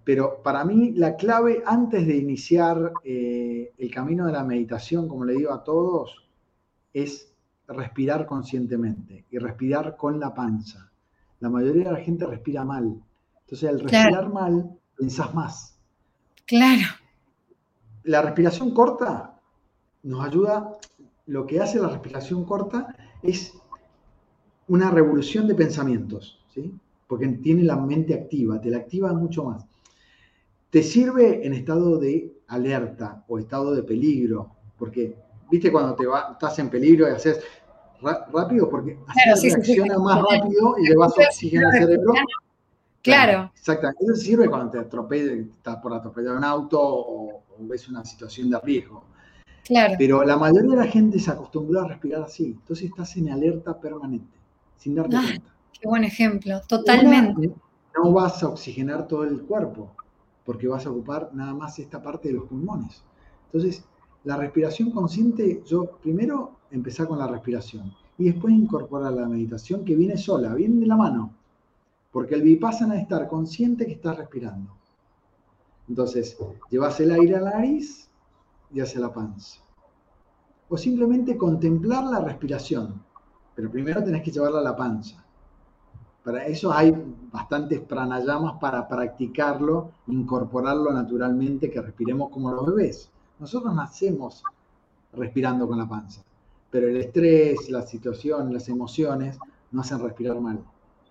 Pero 0.08 0.42
para 0.42 0.64
mí 0.64 0.92
la 0.92 1.16
clave 1.16 1.62
antes 1.66 2.06
de 2.06 2.16
iniciar 2.16 2.94
eh, 3.04 3.74
el 3.76 3.90
camino 3.90 4.24
de 4.24 4.32
la 4.32 4.42
meditación, 4.42 5.06
como 5.06 5.26
le 5.26 5.34
digo 5.34 5.52
a 5.52 5.62
todos, 5.62 6.26
es 6.94 7.30
respirar 7.66 8.24
conscientemente 8.24 9.26
y 9.30 9.36
respirar 9.36 9.98
con 9.98 10.18
la 10.18 10.32
panza. 10.32 10.90
La 11.40 11.50
mayoría 11.50 11.84
de 11.84 11.92
la 11.92 11.98
gente 11.98 12.24
respira 12.24 12.64
mal. 12.64 12.98
Entonces, 13.40 13.68
al 13.68 13.80
respirar 13.80 14.32
mal, 14.32 14.78
pensás 14.96 15.34
más. 15.34 15.78
Claro. 16.46 16.86
La 18.04 18.22
respiración 18.22 18.72
corta 18.72 19.38
nos 20.04 20.26
ayuda, 20.26 20.72
lo 21.26 21.46
que 21.46 21.60
hace 21.60 21.78
la 21.78 21.88
respiración 21.88 22.46
corta 22.46 22.96
es 23.22 23.52
una 24.68 24.90
revolución 24.90 25.46
de 25.46 25.54
pensamientos, 25.54 26.42
¿sí? 26.48 26.72
porque 27.06 27.28
tiene 27.28 27.64
la 27.64 27.76
mente 27.76 28.14
activa, 28.14 28.58
te 28.58 28.70
la 28.70 28.78
activa 28.78 29.12
mucho 29.12 29.44
más. 29.44 29.66
Te 30.70 30.82
sirve 30.82 31.46
en 31.46 31.54
estado 31.54 31.98
de 31.98 32.32
alerta 32.48 33.24
o 33.28 33.38
estado 33.38 33.74
de 33.74 33.82
peligro, 33.82 34.50
porque, 34.78 35.16
viste, 35.50 35.72
cuando 35.72 35.94
te 35.94 36.06
va, 36.06 36.30
estás 36.32 36.58
en 36.58 36.68
peligro 36.68 37.08
y 37.08 37.12
haces 37.12 37.40
rápido, 38.00 38.68
porque 38.68 38.98
así 39.32 39.50
reacciona 39.50 39.98
más 39.98 40.22
rápido 40.22 40.76
y 40.78 40.88
le 40.88 40.96
vas 40.96 41.12
oxígeno 41.18 41.68
al 41.68 41.74
cerebro. 41.74 42.12
Claro. 43.02 43.50
Exactamente. 43.54 44.04
Eso 44.04 44.14
sirve 44.16 44.48
cuando 44.48 44.70
te 44.70 44.78
atropella, 44.78 45.32
estás 45.32 45.76
por 45.76 45.94
atropellar 45.94 46.36
un 46.36 46.44
auto 46.44 46.78
o, 46.80 47.42
ves 47.60 47.88
una 47.88 48.04
situación 48.04 48.50
de 48.50 48.60
riesgo. 48.60 49.04
Claro. 49.64 49.94
Pero 49.98 50.24
la 50.24 50.36
mayoría 50.36 50.70
de 50.70 50.76
la 50.76 50.86
gente 50.86 51.18
se 51.18 51.30
acostumbró 51.30 51.80
a 51.80 51.88
respirar 51.88 52.22
así. 52.22 52.56
Entonces 52.58 52.86
estás 52.86 53.16
en 53.16 53.30
alerta 53.30 53.78
permanente, 53.78 54.38
sin 54.76 54.94
darte 54.94 55.16
ah, 55.16 55.22
cuenta. 55.22 55.52
Qué 55.80 55.88
buen 55.88 56.04
ejemplo, 56.04 56.60
totalmente. 56.68 57.50
no 57.96 58.12
vas 58.12 58.42
a 58.42 58.48
oxigenar 58.48 59.06
todo 59.06 59.24
el 59.24 59.42
cuerpo, 59.42 59.94
porque 60.48 60.66
vas 60.66 60.86
a 60.86 60.90
ocupar 60.90 61.28
nada 61.34 61.52
más 61.52 61.78
esta 61.78 62.02
parte 62.02 62.28
de 62.28 62.34
los 62.36 62.46
pulmones. 62.46 63.04
Entonces, 63.52 63.84
la 64.24 64.34
respiración 64.38 64.90
consciente, 64.92 65.62
yo 65.66 65.98
primero 66.02 66.52
empezar 66.70 67.06
con 67.06 67.18
la 67.18 67.26
respiración 67.26 67.92
y 68.16 68.30
después 68.30 68.54
incorporar 68.54 69.12
la 69.12 69.28
meditación 69.28 69.84
que 69.84 69.94
viene 69.94 70.16
sola, 70.16 70.54
viene 70.54 70.80
de 70.80 70.86
la 70.86 70.96
mano. 70.96 71.34
Porque 72.10 72.34
el 72.34 72.40
vipassana 72.40 72.96
es 72.96 73.02
estar 73.02 73.28
consciente 73.28 73.84
que 73.84 73.92
estás 73.92 74.16
respirando. 74.16 74.72
Entonces, 75.86 76.38
llevas 76.70 76.98
el 77.00 77.10
aire 77.10 77.36
a 77.36 77.42
la 77.42 77.50
nariz 77.50 78.08
y 78.72 78.80
hacia 78.80 79.02
la 79.02 79.12
panza. 79.12 79.60
O 80.70 80.78
simplemente 80.78 81.36
contemplar 81.36 82.04
la 82.04 82.20
respiración. 82.20 83.02
Pero 83.54 83.70
primero 83.70 84.02
tenés 84.02 84.22
que 84.22 84.30
llevarla 84.30 84.60
a 84.60 84.62
la 84.62 84.76
panza. 84.76 85.22
Para 86.28 86.44
eso 86.44 86.70
hay 86.70 86.92
bastantes 87.32 87.80
pranayamas 87.80 88.58
para 88.60 88.86
practicarlo, 88.86 89.92
incorporarlo 90.08 90.92
naturalmente, 90.92 91.70
que 91.70 91.80
respiremos 91.80 92.28
como 92.28 92.52
los 92.52 92.66
bebés. 92.66 93.10
Nosotros 93.38 93.74
nacemos 93.74 94.42
respirando 95.14 95.66
con 95.66 95.78
la 95.78 95.88
panza, 95.88 96.22
pero 96.70 96.86
el 96.86 96.98
estrés, 96.98 97.70
la 97.70 97.80
situación, 97.80 98.52
las 98.52 98.68
emociones 98.68 99.38
nos 99.70 99.86
hacen 99.86 100.04
respirar 100.04 100.38
mal. 100.38 100.62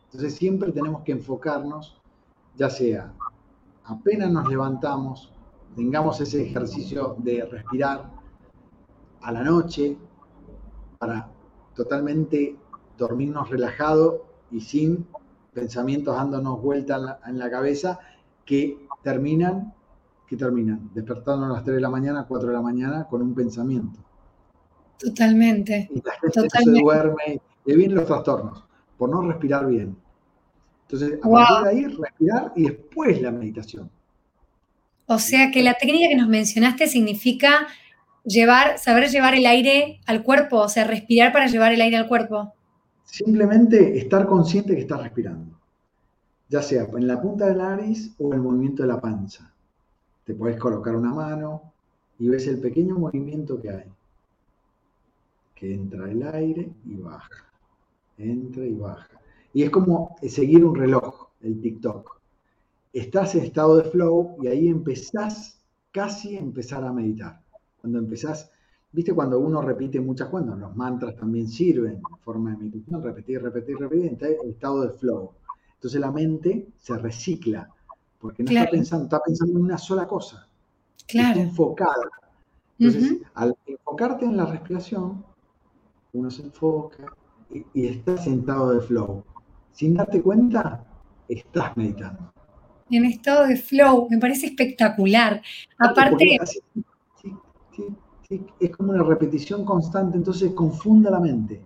Entonces 0.05 0.35
siempre 0.35 0.71
tenemos 0.71 1.01
que 1.01 1.13
enfocarnos, 1.13 1.99
ya 2.55 2.69
sea 2.69 3.11
apenas 3.85 4.31
nos 4.31 4.47
levantamos, 4.47 5.33
tengamos 5.75 6.21
ese 6.21 6.43
ejercicio 6.43 7.15
de 7.17 7.43
respirar 7.43 8.07
a 9.23 9.31
la 9.31 9.43
noche 9.43 9.97
para 10.99 11.27
totalmente 11.73 12.55
dormirnos 12.99 13.49
relajado 13.49 14.26
y 14.51 14.61
sin 14.61 15.05
pensamientos 15.53 16.15
dándonos 16.15 16.61
vuelta 16.61 17.19
en 17.25 17.37
la, 17.37 17.49
cabeza 17.49 17.99
que 18.45 18.77
terminan, 19.03 19.73
que 20.27 20.37
terminan 20.37 20.89
despertándonos 20.93 21.51
a 21.51 21.53
las 21.55 21.63
3 21.63 21.75
de 21.75 21.81
la 21.81 21.89
mañana, 21.89 22.25
4 22.27 22.49
de 22.49 22.53
la 22.53 22.61
mañana 22.61 23.07
con 23.09 23.21
un 23.21 23.33
pensamiento. 23.33 23.99
Totalmente. 24.99 25.89
Y 25.91 26.01
la 26.01 26.13
gente 26.13 26.49
se 26.49 26.71
duerme, 26.71 27.41
le 27.65 27.75
vienen 27.75 27.97
los 27.97 28.05
trastornos 28.05 28.63
por 28.97 29.09
no 29.09 29.21
respirar 29.21 29.67
bien. 29.67 29.95
Entonces, 30.83 31.19
a 31.21 31.29
partir 31.29 31.63
de 31.63 31.69
ahí, 31.69 31.95
respirar 31.95 32.53
y 32.55 32.63
después 32.63 33.21
la 33.21 33.31
meditación. 33.31 33.89
O 35.05 35.19
sea 35.19 35.51
que 35.51 35.63
la 35.63 35.75
técnica 35.75 36.09
que 36.09 36.15
nos 36.15 36.27
mencionaste 36.27 36.87
significa 36.87 37.67
llevar, 38.23 38.77
saber 38.77 39.09
llevar 39.09 39.35
el 39.35 39.45
aire 39.45 40.01
al 40.05 40.23
cuerpo, 40.23 40.57
o 40.59 40.69
sea, 40.69 40.83
respirar 40.83 41.31
para 41.31 41.47
llevar 41.47 41.73
el 41.73 41.81
aire 41.81 41.97
al 41.97 42.07
cuerpo. 42.07 42.53
Simplemente 43.07 43.97
estar 43.97 44.27
consciente 44.27 44.75
que 44.75 44.81
estás 44.81 45.01
respirando, 45.01 45.59
ya 46.47 46.61
sea 46.61 46.83
en 46.83 47.07
la 47.07 47.21
punta 47.21 47.47
de 47.47 47.55
la 47.55 47.69
nariz 47.69 48.13
o 48.19 48.27
en 48.27 48.33
el 48.33 48.41
movimiento 48.41 48.83
de 48.83 48.89
la 48.89 49.01
panza. 49.01 49.51
Te 50.23 50.35
puedes 50.35 50.59
colocar 50.59 50.95
una 50.95 51.13
mano 51.13 51.73
y 52.19 52.29
ves 52.29 52.47
el 52.47 52.59
pequeño 52.59 52.95
movimiento 52.99 53.59
que 53.59 53.69
hay. 53.71 53.85
Que 55.55 55.73
entra 55.73 56.11
el 56.11 56.21
aire 56.21 56.69
y 56.85 56.95
baja 56.97 57.47
entra 58.17 58.65
y 58.65 58.73
baja. 58.73 59.09
Y 59.53 59.63
es 59.63 59.69
como 59.69 60.15
seguir 60.27 60.65
un 60.65 60.75
reloj, 60.75 61.27
el 61.41 61.59
TikTok. 61.61 62.19
Estás 62.93 63.35
en 63.35 63.45
estado 63.45 63.77
de 63.77 63.89
flow 63.89 64.37
y 64.41 64.47
ahí 64.47 64.67
empezás 64.67 65.59
casi 65.91 66.35
a 66.35 66.39
empezar 66.39 66.83
a 66.83 66.93
meditar. 66.93 67.41
Cuando 67.81 67.99
empezás, 67.99 68.51
viste 68.91 69.13
cuando 69.13 69.39
uno 69.39 69.61
repite 69.61 69.99
muchas 69.99 70.29
cosas, 70.29 70.57
los 70.57 70.75
mantras 70.75 71.15
también 71.15 71.47
sirven 71.47 71.93
en 71.93 72.17
forma 72.21 72.51
de 72.51 72.57
meditación, 72.57 73.03
repetir, 73.03 73.41
repetir, 73.41 73.77
repetir, 73.77 74.05
entonces 74.07 74.37
el 74.43 74.49
estado 74.51 74.81
de 74.81 74.97
flow. 74.97 75.31
Entonces 75.75 76.01
la 76.01 76.11
mente 76.11 76.67
se 76.77 76.97
recicla, 76.97 77.69
porque 78.19 78.43
no 78.43 78.51
está 78.51 78.69
pensando, 78.69 79.03
está 79.05 79.21
pensando 79.21 79.57
en 79.59 79.65
una 79.65 79.77
sola 79.77 80.07
cosa. 80.07 80.47
Claro. 81.07 81.29
Está 81.29 81.41
enfocada. 81.41 82.09
Entonces, 82.79 83.21
al 83.33 83.55
enfocarte 83.65 84.25
en 84.25 84.37
la 84.37 84.45
respiración, 84.45 85.23
uno 86.13 86.29
se 86.29 86.43
enfoca, 86.43 87.05
y, 87.49 87.87
estás 87.87 88.23
sentado 88.23 88.71
de 88.71 88.81
flow. 88.81 89.23
Sin 89.71 89.93
darte 89.93 90.21
cuenta, 90.21 90.85
estás 91.27 91.75
meditando. 91.77 92.33
En 92.89 93.05
estado 93.05 93.47
de 93.47 93.57
flow, 93.57 94.07
me 94.09 94.17
parece 94.17 94.47
espectacular. 94.47 95.41
Aparte... 95.77 96.37
es 98.29 98.75
como 98.75 98.91
una 98.91 99.03
repetición 99.03 99.63
constante, 99.63 100.17
entonces 100.17 100.51
confunda 100.53 101.09
la 101.09 101.19
mente. 101.19 101.63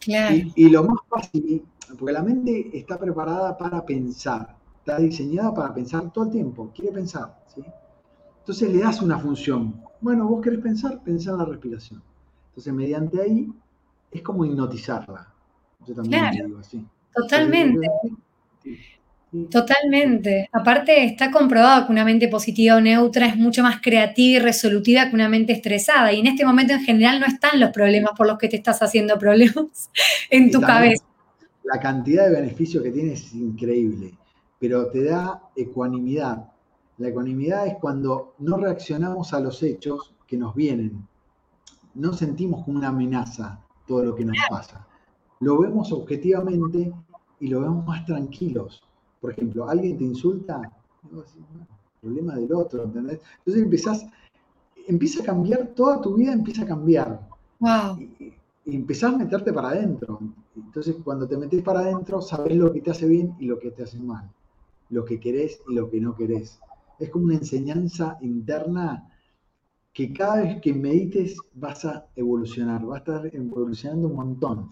Claro. 0.00 0.36
Y, 0.54 0.68
lo 0.68 0.84
más 0.84 0.98
fácil, 1.08 1.64
porque 1.98 2.12
la 2.12 2.22
mente 2.22 2.76
está 2.76 2.98
preparada 2.98 3.56
para 3.58 3.84
pensar, 3.84 4.56
está 4.78 4.98
diseñada 4.98 5.52
para 5.52 5.74
pensar 5.74 6.12
todo 6.12 6.26
el 6.26 6.30
tiempo, 6.30 6.70
quiere 6.74 6.92
pensar. 6.92 7.38
¿sí? 7.54 7.62
Entonces 8.40 8.72
le 8.72 8.78
das 8.80 9.02
una 9.02 9.18
función. 9.18 9.82
Bueno, 10.00 10.28
vos 10.28 10.40
querés 10.42 10.60
pensar, 10.60 11.02
pensar 11.02 11.34
la 11.34 11.44
respiración. 11.44 12.02
Entonces, 12.50 12.72
mediante 12.72 13.20
ahí 13.20 13.52
es 14.10 14.22
como 14.22 14.44
hipnotizarla. 14.44 15.32
Yo 15.86 15.94
también 15.94 16.22
claro, 16.22 16.46
digo 16.46 16.58
así. 16.58 16.86
Totalmente. 17.14 17.86
Totalmente. 19.50 20.48
Aparte, 20.52 21.04
está 21.04 21.30
comprobado 21.30 21.86
que 21.86 21.92
una 21.92 22.04
mente 22.04 22.28
positiva 22.28 22.76
o 22.76 22.80
neutra 22.80 23.26
es 23.26 23.36
mucho 23.36 23.62
más 23.62 23.80
creativa 23.82 24.38
y 24.38 24.42
resolutiva 24.42 25.08
que 25.08 25.14
una 25.14 25.28
mente 25.28 25.52
estresada. 25.52 26.12
Y 26.12 26.20
en 26.20 26.28
este 26.28 26.46
momento, 26.46 26.72
en 26.72 26.80
general, 26.80 27.20
no 27.20 27.26
están 27.26 27.60
los 27.60 27.70
problemas 27.70 28.12
por 28.16 28.26
los 28.26 28.38
que 28.38 28.48
te 28.48 28.56
estás 28.56 28.80
haciendo 28.80 29.18
problemas 29.18 29.90
en 30.30 30.50
tu 30.50 30.60
cabeza. 30.60 31.04
La 31.64 31.78
cantidad 31.78 32.24
de 32.24 32.40
beneficios 32.40 32.82
que 32.82 32.90
tiene 32.90 33.12
es 33.12 33.34
increíble, 33.34 34.14
pero 34.58 34.86
te 34.90 35.04
da 35.04 35.42
ecuanimidad. 35.54 36.50
La 36.96 37.08
ecuanimidad 37.08 37.66
es 37.66 37.74
cuando 37.80 38.34
no 38.38 38.56
reaccionamos 38.56 39.34
a 39.34 39.40
los 39.40 39.62
hechos 39.62 40.14
que 40.26 40.38
nos 40.38 40.54
vienen. 40.54 41.06
No 41.94 42.14
sentimos 42.14 42.64
como 42.64 42.78
una 42.78 42.88
amenaza, 42.88 43.60
todo 43.86 44.04
lo 44.04 44.14
que 44.14 44.24
nos 44.24 44.36
pasa. 44.48 44.86
Lo 45.40 45.58
vemos 45.60 45.92
objetivamente 45.92 46.92
y 47.40 47.48
lo 47.48 47.60
vemos 47.60 47.86
más 47.86 48.06
tranquilos. 48.06 48.82
Por 49.20 49.32
ejemplo, 49.32 49.68
alguien 49.68 49.98
te 49.98 50.04
insulta, 50.04 50.60
problema 52.00 52.36
del 52.36 52.52
otro, 52.52 52.84
¿entendés? 52.84 53.20
Entonces 53.38 53.62
empezás, 53.62 54.06
empieza 54.86 55.22
a 55.22 55.26
cambiar, 55.26 55.68
toda 55.68 56.00
tu 56.00 56.14
vida 56.14 56.32
empieza 56.32 56.62
a 56.62 56.66
cambiar. 56.66 57.28
Wow. 57.60 57.98
Y, 58.00 58.34
empezás 58.66 59.14
a 59.14 59.18
meterte 59.18 59.52
para 59.52 59.70
adentro. 59.70 60.20
Entonces, 60.54 60.96
cuando 61.02 61.26
te 61.26 61.38
metes 61.38 61.62
para 61.62 61.80
adentro, 61.80 62.20
sabes 62.20 62.54
lo 62.54 62.70
que 62.70 62.82
te 62.82 62.90
hace 62.90 63.06
bien 63.06 63.34
y 63.38 63.46
lo 63.46 63.58
que 63.58 63.70
te 63.70 63.82
hace 63.82 63.98
mal. 63.98 64.30
Lo 64.90 65.04
que 65.04 65.18
querés 65.18 65.62
y 65.68 65.74
lo 65.74 65.90
que 65.90 66.00
no 66.00 66.14
querés. 66.14 66.60
Es 66.98 67.08
como 67.08 67.24
una 67.24 67.36
enseñanza 67.36 68.18
interna 68.20 69.08
que 69.92 70.12
cada 70.12 70.42
vez 70.42 70.60
que 70.60 70.74
medites 70.74 71.36
vas 71.54 71.84
a 71.84 72.06
evolucionar, 72.14 72.84
vas 72.84 72.96
a 72.96 73.16
estar 73.16 73.34
evolucionando 73.34 74.08
un 74.08 74.16
montón. 74.16 74.70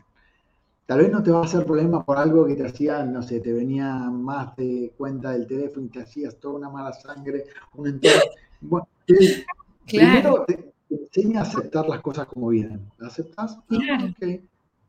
Tal 0.87 0.99
vez 0.99 1.11
no 1.11 1.23
te 1.23 1.33
va 1.33 1.40
a 1.40 1.45
hacer 1.45 1.66
problema 1.66 2.05
por 2.05 2.16
algo 2.16 2.47
que 2.47 2.55
te 2.55 2.64
hacía, 2.64 3.05
no 3.05 3.21
sé, 3.21 3.40
te 3.40 3.52
venía 3.52 3.93
más 4.09 4.55
de 4.57 4.93
cuenta 4.97 5.33
del 5.33 5.47
teléfono 5.47 5.87
y 5.87 5.90
te 5.90 6.00
hacías 6.00 6.37
toda 6.38 6.55
una 6.55 6.71
mala 6.71 6.93
sangre, 6.93 7.45
un 7.75 7.88
entorno. 7.88 8.23
Bueno, 8.61 8.88
Primero 9.87 10.45
te, 10.47 10.73
enseña 10.90 11.40
a 11.40 11.43
aceptar 11.43 11.88
las 11.88 12.00
cosas 12.00 12.26
como 12.26 12.49
vienen. 12.49 12.90
¿Las 12.99 13.12
aceptas? 13.12 13.59
Ah, 13.71 14.09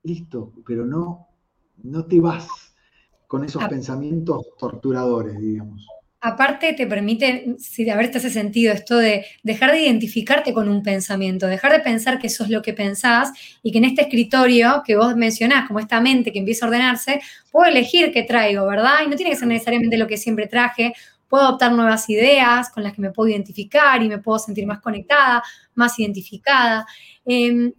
listo, 0.04 0.54
pero 0.66 0.86
no, 0.86 1.28
no 1.84 2.06
te 2.06 2.20
vas 2.20 2.48
con 3.28 3.44
esos 3.44 3.64
ah. 3.64 3.70
pensamientos 3.70 4.48
torturadores, 4.58 5.38
digamos. 5.40 5.88
Aparte 6.20 6.74
te 6.74 6.88
permite, 6.88 7.56
si 7.60 7.90
a 7.90 7.96
ver, 7.96 8.12
te 8.12 8.18
hace 8.18 8.30
sentido 8.30 8.74
esto 8.74 8.98
de 8.98 9.26
dejar 9.44 9.72
de 9.72 9.82
identificarte 9.82 10.54
con 10.54 10.68
un 10.68 10.82
pensamiento, 10.82 11.48
dejar 11.48 11.72
de 11.72 11.80
pensar 11.80 12.20
que 12.20 12.28
eso 12.28 12.44
es 12.44 12.50
lo 12.50 12.62
que 12.62 12.74
pensás 12.74 13.32
y 13.62 13.72
que 13.72 13.78
en 13.78 13.86
este 13.86 14.02
escritorio 14.02 14.82
que 14.86 14.96
vos 14.96 15.16
mencionás, 15.16 15.68
como 15.68 15.80
esta 15.80 16.02
mente 16.02 16.32
que 16.32 16.40
empieza 16.40 16.66
a 16.66 16.70
ordenarse, 16.70 17.22
puedo 17.52 17.70
elegir 17.70 18.12
qué 18.12 18.24
traigo, 18.24 18.66
¿verdad? 18.66 19.00
Y 19.06 19.10
no 19.10 19.16
tiene 19.16 19.32
que 19.32 19.38
ser 19.38 19.48
necesariamente 19.48 19.98
lo 19.98 20.08
que 20.08 20.18
siempre 20.18 20.48
traje, 20.48 20.94
puedo 21.28 21.44
adoptar 21.44 21.72
nuevas 21.74 22.10
ideas 22.10 22.70
con 22.72 22.84
las 22.84 22.94
que 22.94 23.02
me 23.02 23.12
puedo 23.12 23.30
identificar 23.30 24.02
y 24.02 24.10
me 24.10 24.18
puedo 24.18 24.40
sentir 24.40 24.66
más 24.66 24.80
conectada, 24.80 25.44
más 25.76 26.00
identificada. 26.00 26.86
Em, 27.26 27.74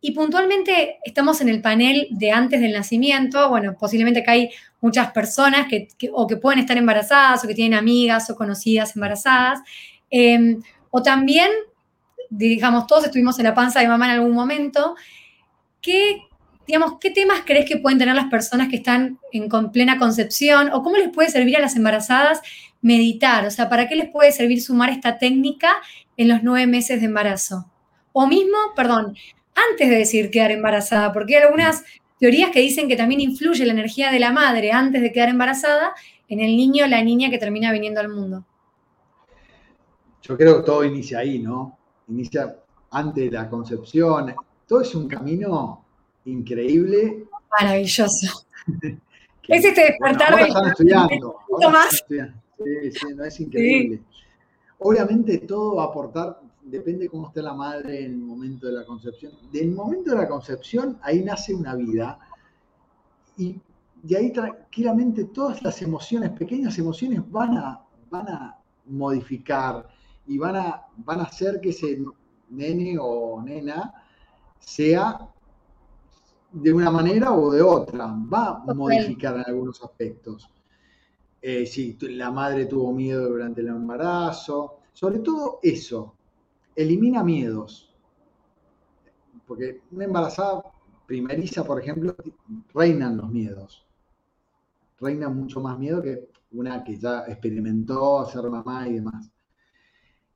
y 0.00 0.12
puntualmente 0.12 0.98
estamos 1.04 1.40
en 1.40 1.48
el 1.48 1.60
panel 1.60 2.06
de 2.10 2.30
antes 2.30 2.60
del 2.60 2.72
nacimiento. 2.72 3.48
Bueno, 3.48 3.76
posiblemente 3.78 4.22
que 4.22 4.30
hay 4.30 4.50
muchas 4.80 5.10
personas 5.12 5.66
que, 5.68 5.88
o 6.12 6.26
que 6.26 6.36
pueden 6.36 6.60
estar 6.60 6.76
embarazadas 6.76 7.44
o 7.44 7.48
que 7.48 7.54
tienen 7.54 7.78
amigas 7.78 8.30
o 8.30 8.36
conocidas 8.36 8.94
embarazadas. 8.94 9.60
Em, 10.10 10.60
o 10.90 11.02
también, 11.02 11.48
digamos, 12.30 12.86
todos 12.86 13.04
estuvimos 13.04 13.38
en 13.38 13.44
la 13.44 13.54
panza 13.54 13.80
de 13.80 13.88
mamá 13.88 14.06
en 14.06 14.12
algún 14.12 14.32
momento. 14.32 14.94
¿Qué, 15.80 16.22
digamos, 16.66 16.98
qué 17.00 17.10
temas 17.10 17.42
crees 17.44 17.68
que 17.68 17.78
pueden 17.78 17.98
tener 17.98 18.14
las 18.14 18.30
personas 18.30 18.68
que 18.68 18.76
están 18.76 19.18
en 19.32 19.48
plena 19.70 19.98
concepción? 19.98 20.70
¿O 20.72 20.82
cómo 20.82 20.96
les 20.96 21.10
puede 21.10 21.30
servir 21.30 21.56
a 21.56 21.60
las 21.60 21.76
embarazadas 21.76 22.40
meditar? 22.80 23.46
O 23.46 23.50
sea, 23.50 23.68
¿para 23.68 23.88
qué 23.88 23.96
les 23.96 24.10
puede 24.10 24.32
servir 24.32 24.62
sumar 24.62 24.90
esta 24.90 25.18
técnica 25.18 25.76
en 26.16 26.28
los 26.28 26.42
nueve 26.42 26.66
meses 26.66 27.00
de 27.00 27.06
embarazo? 27.06 27.70
O 28.12 28.26
mismo, 28.26 28.56
perdón, 28.74 29.16
antes 29.70 29.88
de 29.88 29.96
decir 29.96 30.30
quedar 30.30 30.50
embarazada, 30.50 31.12
porque 31.12 31.36
hay 31.36 31.42
algunas 31.44 31.84
teorías 32.18 32.50
que 32.50 32.60
dicen 32.60 32.88
que 32.88 32.96
también 32.96 33.20
influye 33.20 33.64
la 33.64 33.72
energía 33.72 34.10
de 34.10 34.18
la 34.18 34.32
madre 34.32 34.72
antes 34.72 35.02
de 35.02 35.12
quedar 35.12 35.28
embarazada 35.28 35.94
en 36.28 36.40
el 36.40 36.56
niño 36.56 36.84
o 36.84 36.88
la 36.88 37.02
niña 37.02 37.30
que 37.30 37.38
termina 37.38 37.72
viniendo 37.72 38.00
al 38.00 38.08
mundo. 38.08 38.44
Yo 40.22 40.36
creo 40.36 40.58
que 40.58 40.66
todo 40.66 40.84
inicia 40.84 41.20
ahí, 41.20 41.38
¿no? 41.38 41.78
Inicia 42.08 42.56
antes 42.90 43.24
de 43.24 43.30
la 43.30 43.48
concepción. 43.48 44.34
Todo 44.66 44.82
es 44.82 44.94
un 44.94 45.08
camino 45.08 45.84
increíble. 46.26 47.24
Maravilloso. 47.58 48.46
es 49.48 49.64
este 49.64 49.80
despertar 49.80 50.32
bueno, 50.32 50.46
están 50.54 50.66
estudiando. 50.68 51.36
Sí, 52.58 52.90
sí, 52.92 53.14
no 53.14 53.24
es 53.24 53.40
increíble. 53.40 54.00
Obviamente 54.80 55.38
todo 55.38 55.76
va 55.76 55.84
a 55.84 55.86
aportar 55.86 56.40
depende 56.70 57.08
cómo 57.08 57.28
esté 57.28 57.42
la 57.42 57.54
madre 57.54 58.04
en 58.04 58.12
el 58.12 58.18
momento 58.18 58.66
de 58.66 58.72
la 58.72 58.84
concepción. 58.84 59.32
Del 59.52 59.72
momento 59.72 60.10
de 60.10 60.16
la 60.16 60.28
concepción, 60.28 60.98
ahí 61.02 61.22
nace 61.22 61.54
una 61.54 61.74
vida. 61.74 62.18
Y 63.36 63.60
de 64.02 64.16
ahí 64.16 64.32
tranquilamente 64.32 65.24
todas 65.24 65.62
las 65.62 65.80
emociones, 65.82 66.30
pequeñas 66.30 66.78
emociones, 66.78 67.22
van 67.30 67.56
a, 67.56 67.84
van 68.10 68.28
a 68.28 68.58
modificar 68.86 69.88
y 70.26 70.38
van 70.38 70.56
a, 70.56 70.86
van 70.98 71.20
a 71.20 71.24
hacer 71.24 71.60
que 71.60 71.70
ese 71.70 71.98
nene 72.50 72.96
o 73.00 73.42
nena 73.42 73.92
sea 74.58 75.28
de 76.52 76.72
una 76.72 76.90
manera 76.90 77.32
o 77.32 77.50
de 77.50 77.62
otra. 77.62 78.06
Va 78.06 78.62
a 78.66 78.74
modificar 78.74 79.36
en 79.36 79.44
algunos 79.46 79.82
aspectos. 79.82 80.50
Eh, 81.40 81.66
si 81.66 81.96
la 82.00 82.30
madre 82.30 82.66
tuvo 82.66 82.92
miedo 82.92 83.28
durante 83.28 83.60
el 83.60 83.68
embarazo, 83.68 84.80
sobre 84.92 85.20
todo 85.20 85.60
eso, 85.62 86.17
elimina 86.78 87.24
miedos. 87.24 87.92
Porque 89.46 89.82
una 89.90 90.04
embarazada 90.04 90.62
primeriza, 91.06 91.64
por 91.64 91.80
ejemplo, 91.80 92.14
reinan 92.72 93.16
los 93.16 93.30
miedos. 93.30 93.84
Reina 95.00 95.28
mucho 95.28 95.60
más 95.60 95.78
miedo 95.78 96.02
que 96.02 96.28
una 96.52 96.84
que 96.84 96.96
ya 96.96 97.24
experimentó 97.26 98.24
ser 98.26 98.48
mamá 98.48 98.88
y 98.88 98.94
demás. 98.94 99.30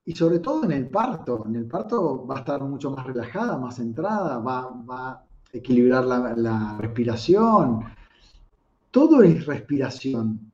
Y 0.05 0.15
sobre 0.15 0.41
todo 0.41 0.65
en 0.65 0.73
el 0.73 0.89
parto. 0.89 1.45
En 1.47 1.57
el 1.57 1.67
parto 1.67 2.27
va 2.27 2.37
a 2.37 2.39
estar 2.41 2.61
mucho 2.63 2.91
más 2.91 3.07
relajada, 3.07 3.57
más 3.57 3.77
centrada, 3.77 4.39
va, 4.39 4.69
a 4.89 5.25
equilibrar 5.53 6.05
la, 6.05 6.35
la 6.35 6.77
respiración. 6.79 7.85
Todo 8.91 9.23
es 9.23 9.47
respiración. 9.47 10.53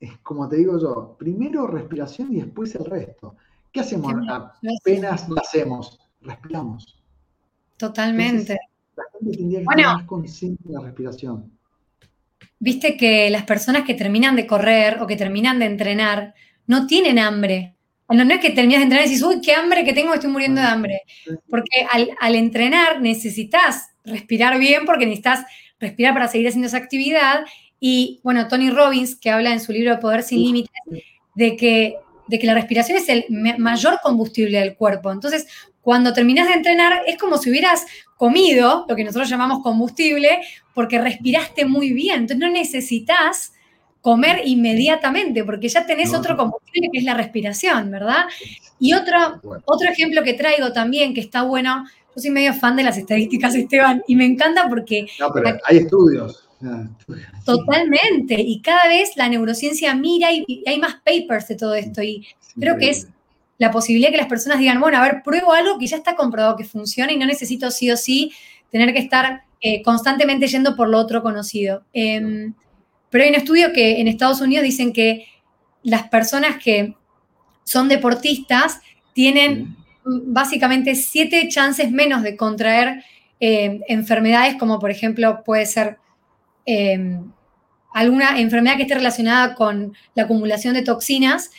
Es 0.00 0.18
como 0.18 0.48
te 0.48 0.56
digo 0.56 0.78
yo, 0.78 1.16
primero 1.16 1.66
respiración 1.66 2.32
y 2.32 2.40
después 2.40 2.74
el 2.74 2.84
resto. 2.86 3.36
¿Qué 3.76 3.80
hacemos? 3.80 4.14
Apenas 4.80 5.28
lo 5.28 5.38
hacemos, 5.38 5.98
respiramos. 6.22 6.98
Totalmente. 7.76 8.58
la 8.96 9.04
gente 9.12 9.36
tendría 9.36 9.58
que 9.58 9.64
bueno, 9.66 9.82
más 9.82 10.04
consciente 10.04 10.62
de 10.66 10.72
la 10.72 10.80
respiración. 10.80 11.52
Viste 12.58 12.96
que 12.96 13.28
las 13.28 13.44
personas 13.44 13.84
que 13.84 13.92
terminan 13.92 14.34
de 14.34 14.46
correr 14.46 15.02
o 15.02 15.06
que 15.06 15.16
terminan 15.16 15.58
de 15.58 15.66
entrenar 15.66 16.32
no 16.66 16.86
tienen 16.86 17.18
hambre. 17.18 17.76
No, 18.08 18.24
no 18.24 18.32
es 18.32 18.40
que 18.40 18.48
terminas 18.48 18.78
de 18.80 18.84
entrenar 18.84 19.06
y 19.06 19.10
dices, 19.10 19.22
uy, 19.22 19.42
qué 19.42 19.52
hambre 19.52 19.84
que 19.84 19.92
tengo, 19.92 20.14
estoy 20.14 20.30
muriendo 20.30 20.62
de 20.62 20.66
hambre. 20.68 21.02
Porque 21.50 21.86
al, 21.92 22.08
al 22.18 22.34
entrenar 22.34 23.02
necesitas 23.02 23.90
respirar 24.06 24.58
bien 24.58 24.86
porque 24.86 25.04
necesitas 25.04 25.44
respirar 25.78 26.14
para 26.14 26.28
seguir 26.28 26.48
haciendo 26.48 26.68
esa 26.68 26.78
actividad. 26.78 27.44
Y 27.78 28.20
bueno, 28.24 28.48
Tony 28.48 28.70
Robbins, 28.70 29.16
que 29.16 29.28
habla 29.28 29.52
en 29.52 29.60
su 29.60 29.70
libro 29.72 30.00
Poder 30.00 30.22
sin 30.22 30.42
Límites, 30.42 30.80
de 31.34 31.56
que 31.56 31.96
de 32.26 32.38
que 32.38 32.46
la 32.46 32.54
respiración 32.54 32.98
es 32.98 33.08
el 33.08 33.24
mayor 33.58 33.98
combustible 34.02 34.58
del 34.58 34.76
cuerpo. 34.76 35.12
Entonces, 35.12 35.46
cuando 35.80 36.12
terminas 36.12 36.48
de 36.48 36.54
entrenar, 36.54 37.02
es 37.06 37.16
como 37.16 37.38
si 37.38 37.50
hubieras 37.50 37.86
comido, 38.16 38.86
lo 38.88 38.96
que 38.96 39.04
nosotros 39.04 39.28
llamamos 39.28 39.62
combustible, 39.62 40.40
porque 40.74 41.00
respiraste 41.00 41.64
muy 41.64 41.92
bien. 41.92 42.22
Entonces, 42.22 42.38
no 42.38 42.50
necesitas 42.50 43.52
comer 44.00 44.42
inmediatamente, 44.44 45.42
porque 45.44 45.68
ya 45.68 45.84
tenés 45.84 46.14
otro 46.14 46.36
combustible 46.36 46.90
que 46.92 46.98
es 46.98 47.04
la 47.04 47.14
respiración, 47.14 47.90
¿verdad? 47.90 48.26
Y 48.78 48.94
otro, 48.94 49.40
otro 49.64 49.88
ejemplo 49.90 50.22
que 50.22 50.34
traigo 50.34 50.72
también, 50.72 51.12
que 51.12 51.20
está 51.20 51.42
bueno, 51.42 51.84
yo 52.14 52.22
soy 52.22 52.30
medio 52.30 52.54
fan 52.54 52.76
de 52.76 52.84
las 52.84 52.96
estadísticas, 52.98 53.54
Esteban, 53.56 54.02
y 54.06 54.14
me 54.14 54.24
encanta 54.24 54.68
porque... 54.68 55.06
No, 55.18 55.32
pero 55.32 55.58
hay 55.64 55.78
estudios. 55.78 56.45
Totalmente. 57.44 58.40
Y 58.40 58.60
cada 58.60 58.88
vez 58.88 59.16
la 59.16 59.28
neurociencia 59.28 59.94
mira 59.94 60.32
y, 60.32 60.62
hay 60.66 60.78
más 60.78 60.96
papers 60.96 61.48
de 61.48 61.56
todo 61.56 61.74
esto. 61.74 62.02
Y 62.02 62.26
creo 62.58 62.78
que 62.78 62.90
es 62.90 63.08
la 63.58 63.70
posibilidad 63.70 64.10
que 64.10 64.16
las 64.16 64.26
personas 64.26 64.58
digan, 64.58 64.80
bueno, 64.80 64.98
a 64.98 65.02
ver, 65.02 65.22
pruebo 65.22 65.52
algo 65.52 65.78
que 65.78 65.86
ya 65.86 65.96
está 65.96 66.14
comprobado 66.14 66.56
que 66.56 66.64
funciona 66.64 67.12
y 67.12 67.16
no 67.16 67.26
necesito 67.26 67.70
sí 67.70 67.90
o 67.90 67.96
sí 67.96 68.32
tener 68.70 68.92
que 68.92 68.98
estar 68.98 69.42
eh, 69.60 69.82
constantemente 69.82 70.46
yendo 70.46 70.76
por 70.76 70.88
lo 70.88 70.98
otro 70.98 71.22
conocido. 71.22 71.84
Em, 71.92 72.54
pero 73.10 73.24
hay 73.24 73.30
un 73.30 73.36
estudio 73.36 73.72
que 73.72 74.00
en 74.00 74.08
Estados 74.08 74.40
Unidos 74.40 74.64
dicen 74.64 74.92
que 74.92 75.26
las 75.82 76.08
personas 76.08 76.62
que 76.62 76.94
son 77.64 77.88
deportistas 77.88 78.80
tienen 79.14 79.76
básicamente 80.04 80.94
siete 80.94 81.48
chances 81.48 81.90
menos 81.90 82.22
de 82.22 82.36
contraer 82.36 83.02
eh, 83.40 83.80
enfermedades 83.88 84.56
como 84.56 84.78
por 84.78 84.90
ejemplo 84.90 85.42
puede 85.44 85.66
ser 85.66 85.98
Em, 86.66 87.30
alguna 87.94 88.38
enfermedad 88.40 88.76
que 88.76 88.82
esté 88.82 88.94
relacionada 88.94 89.54
con 89.54 89.94
la 90.14 90.24
acumulación 90.24 90.74
de 90.74 90.82
toxinas 90.82 91.50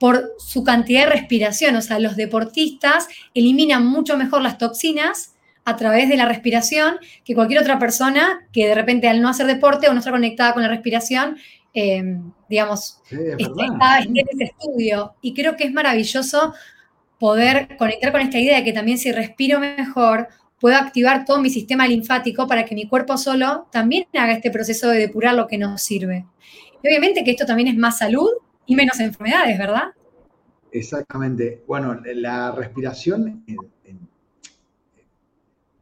por 0.00 0.32
su 0.38 0.64
cantidad 0.64 1.04
de 1.04 1.12
respiración. 1.12 1.76
O 1.76 1.82
sea, 1.82 2.00
los 2.00 2.16
deportistas 2.16 3.06
eliminan 3.32 3.86
mucho 3.86 4.16
mejor 4.16 4.42
las 4.42 4.58
toxinas 4.58 5.34
a 5.64 5.76
través 5.76 6.08
de 6.08 6.16
la 6.16 6.26
respiración 6.26 6.96
que 7.24 7.34
cualquier 7.34 7.60
otra 7.60 7.78
persona 7.78 8.40
que 8.52 8.66
de 8.66 8.74
repente 8.74 9.08
al 9.08 9.22
no 9.22 9.28
hacer 9.28 9.46
deporte 9.46 9.88
o 9.88 9.92
no 9.92 10.00
estar 10.00 10.12
conectada 10.12 10.52
con 10.52 10.62
la 10.62 10.68
respiración, 10.68 11.36
em, 11.74 12.32
digamos, 12.48 13.00
está, 13.10 14.00
en 14.00 14.16
ese 14.16 14.44
estudio. 14.44 15.14
Y 15.22 15.32
creo 15.32 15.56
que 15.56 15.64
es 15.64 15.72
maravilloso 15.72 16.54
poder 17.18 17.76
conectar 17.76 18.12
con 18.12 18.20
esta 18.20 18.38
idea 18.38 18.56
de 18.58 18.64
que 18.64 18.72
también 18.72 18.98
si 18.98 19.12
respiro 19.12 19.60
mejor 19.60 20.28
puedo 20.64 20.78
activar 20.78 21.26
todo 21.26 21.42
mi 21.42 21.50
sistema 21.50 21.86
linfático 21.86 22.46
para 22.46 22.64
que 22.64 22.74
mi 22.74 22.88
cuerpo 22.88 23.18
solo 23.18 23.66
también 23.70 24.06
haga 24.14 24.32
este 24.32 24.50
proceso 24.50 24.88
de 24.88 24.96
depurar 24.96 25.34
lo 25.34 25.46
que 25.46 25.58
nos 25.58 25.82
sirve. 25.82 26.24
Y 26.82 26.88
obviamente 26.88 27.22
que 27.22 27.32
esto 27.32 27.44
también 27.44 27.68
es 27.68 27.76
más 27.76 27.98
salud 27.98 28.30
y 28.64 28.74
menos 28.74 28.98
enfermedades, 28.98 29.58
¿verdad? 29.58 29.92
Exactamente. 30.72 31.62
Bueno, 31.66 32.00
la 32.14 32.52
respiración, 32.52 33.44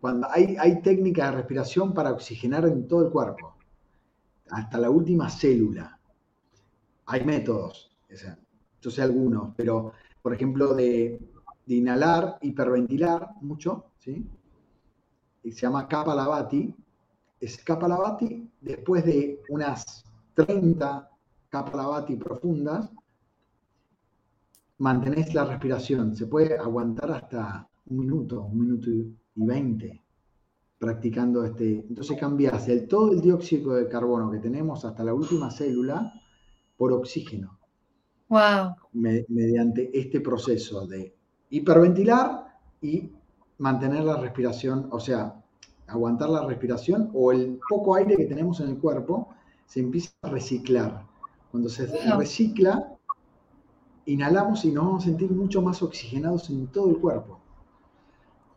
cuando 0.01 0.27
hay, 0.29 0.57
hay 0.59 0.83
técnicas 0.83 1.31
de 1.31 1.37
respiración 1.37 1.95
para 1.95 2.11
oxigenar 2.11 2.67
en 2.67 2.89
todo 2.89 3.07
el 3.07 3.13
cuerpo, 3.13 3.55
hasta 4.51 4.79
la 4.79 4.91
última 4.91 5.31
célula. 5.31 5.97
Hay 7.07 7.25
métodos, 7.25 7.97
yo 8.81 8.91
sé 8.91 9.01
algunos, 9.01 9.55
pero 9.57 9.93
por 10.21 10.35
ejemplo 10.35 10.75
de, 10.75 11.21
de 11.67 11.75
inhalar, 11.77 12.39
hiperventilar 12.41 13.29
mucho, 13.43 13.93
¿sí? 14.01 14.27
Se 15.51 15.63
llama 15.63 15.89
Kapalabhati. 15.89 16.75
Es 17.41 17.59
Kapalabhati 17.65 18.49
después 18.61 19.05
de 19.05 19.41
unas 19.49 20.05
30 20.35 21.11
Kapalabhati 21.49 22.17
profundas, 22.17 22.91
mantenés 24.79 25.35
la 25.35 25.45
respiración. 25.45 26.15
Se 26.15 26.27
puede 26.27 26.57
aguantar 26.57 27.11
hasta 27.11 27.69
un 27.87 27.99
minuto, 27.99 28.43
un 28.45 28.59
minuto 28.59 28.91
y 28.91 29.15
veinte 29.35 30.03
practicando 30.79 31.45
este. 31.45 31.85
Entonces 31.89 32.19
cambias 32.19 32.69
el, 32.69 32.89
todo 32.89 33.13
el 33.13 33.21
dióxido 33.21 33.75
de 33.75 33.89
carbono 33.89 34.31
que 34.31 34.39
tenemos 34.39 34.85
hasta 34.85 35.05
la 35.05 35.15
última 35.15 35.51
célula 35.51 36.13
por 36.77 36.93
oxígeno. 36.93 37.59
Wow. 38.29 38.77
mediante 38.93 39.91
este 39.93 40.23
proceso 40.23 40.87
de 40.87 41.15
hiperventilar 41.51 42.47
y 42.81 43.13
mantener 43.63 44.03
la 44.03 44.17
respiración, 44.17 44.89
o 44.91 44.99
sea, 44.99 45.41
aguantar 45.87 46.29
la 46.31 46.45
respiración 46.45 47.11
o 47.15 47.31
el 47.31 47.61
poco 47.69 47.95
aire 47.95 48.17
que 48.17 48.25
tenemos 48.25 48.59
en 48.59 48.71
el 48.71 48.79
cuerpo 48.79 49.29
se 49.67 49.79
empieza 49.79 50.11
a 50.23 50.31
reciclar. 50.31 51.05
Cuando 51.53 51.69
se 51.69 51.87
recicla, 52.17 52.93
inhalamos 54.07 54.65
y 54.65 54.73
nos 54.73 54.85
vamos 54.85 55.05
a 55.05 55.07
sentir 55.07 55.31
mucho 55.31 55.63
más 55.63 55.81
oxigenados 55.81 56.51
en 56.51 56.67
todo 56.67 56.91
el 56.91 56.97
cuerpo. 56.97 57.39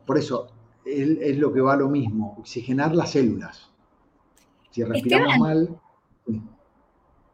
Por 0.07 0.17
eso 0.17 0.47
es 0.83 1.37
lo 1.37 1.53
que 1.53 1.61
va 1.61 1.73
a 1.73 1.77
lo 1.77 1.87
mismo, 1.87 2.35
oxigenar 2.39 2.95
las 2.95 3.11
células. 3.11 3.69
Si 4.71 4.83
respiramos 4.83 5.37
mal. 5.37 5.79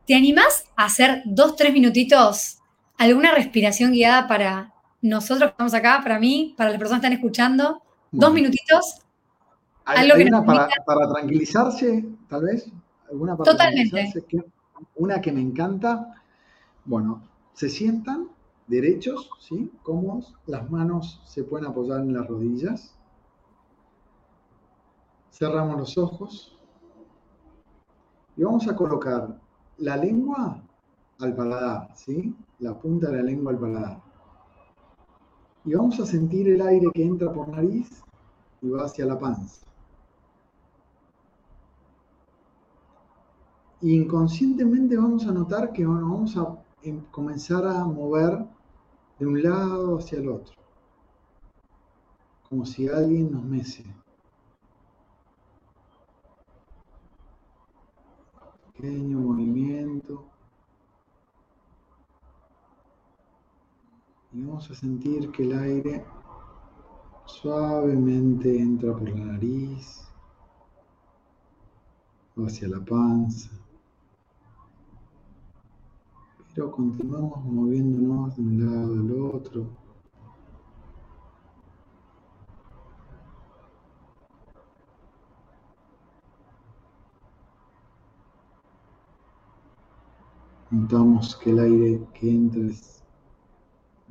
¿Te 0.06 0.16
animás 0.16 0.66
a 0.76 0.86
hacer 0.86 1.22
dos, 1.26 1.56
tres 1.56 1.72
minutitos 1.72 2.58
alguna 2.98 3.32
respiración 3.34 3.94
guiada 3.94 4.28
para 4.28 4.71
nosotros 5.02 5.52
estamos 5.52 5.74
acá, 5.74 6.00
para 6.04 6.20
mí, 6.20 6.54
para 6.58 6.70
las 6.70 6.80
personas 6.80 7.02
que 7.02 7.08
están 7.08 7.18
escuchando? 7.18 7.82
Dos 8.12 8.34
minutitos. 8.34 9.02
¿Hay, 9.86 10.12
una 10.12 10.44
para, 10.46 10.70
tranquilizarse, 11.14 12.06
tal 12.30 12.44
vez? 12.44 12.72
¿Alguna 13.10 13.36
para 13.36 13.52
Totalmente. 13.52 14.14
una 14.96 15.20
que 15.20 15.32
me 15.32 15.42
encanta. 15.42 16.14
Bueno, 16.86 17.24
se 17.54 17.70
sientan 17.70 18.30
derechos, 18.68 19.30
¿sí? 19.40 19.72
Cómodos. 19.82 20.36
Las 20.46 20.70
manos 20.70 21.22
se 21.26 21.44
pueden 21.44 21.68
apoyar 21.68 22.02
en 22.02 22.14
las 22.14 22.28
rodillas. 22.28 22.96
Cerramos 25.32 25.78
los 25.78 25.98
ojos. 25.98 26.58
Y 28.38 28.44
vamos 28.44 28.68
a 28.68 28.76
colocar 28.76 29.40
la 29.78 29.98
lengua 29.98 30.62
al 31.20 31.36
paladar, 31.36 31.90
¿sí? 31.96 32.36
La 32.60 32.78
punta 32.78 33.10
de 33.10 33.18
la 33.18 33.24
lengua 33.24 33.52
al 33.52 33.60
paladar. 33.60 34.11
Y 35.66 35.74
vamos 35.74 36.00
a 36.00 36.06
sentir 36.06 36.50
el 36.50 36.62
aire 36.62 36.88
que 36.94 37.04
entra 37.04 37.32
por 37.32 37.48
nariz 37.50 38.04
y 38.62 38.70
va 38.70 38.86
hacia 38.86 39.06
la 39.06 39.18
panza. 39.18 39.62
inconscientemente 43.82 44.96
vamos 44.96 45.26
a 45.26 45.32
notar 45.32 45.74
que 45.74 45.86
vamos 45.86 46.38
a 46.38 46.64
em, 46.84 47.02
comenzar 47.12 47.66
a 47.66 47.84
mover 47.86 48.46
de 49.20 49.26
un 49.26 49.42
lado 49.42 49.98
hacia 49.98 50.20
el 50.20 50.30
otro, 50.30 50.56
como 52.48 52.66
si 52.66 52.88
alguien 52.88 53.32
nos 53.32 53.44
mece. 53.44 53.84
Pequeño 58.74 59.20
movimiento. 59.20 60.26
Y 64.34 64.42
vamos 64.62 64.78
a 64.78 64.80
sentir 64.80 65.32
que 65.32 65.42
el 65.42 65.58
aire 65.58 66.06
suavemente 67.26 68.60
entra 68.60 68.94
por 68.94 69.10
la 69.10 69.26
nariz, 69.26 70.08
hacia 72.36 72.68
la 72.68 72.80
panza 72.80 73.50
pero 76.54 76.72
continuamos 76.72 77.44
moviéndonos 77.44 78.36
de 78.36 78.42
un 78.44 78.66
lado 78.66 78.94
al 78.94 79.36
otro. 79.36 79.68
Notamos 90.70 91.36
que 91.38 91.50
el 91.50 91.60
aire 91.60 92.02
que 92.14 92.30
entra 92.30 92.62
es 92.68 93.01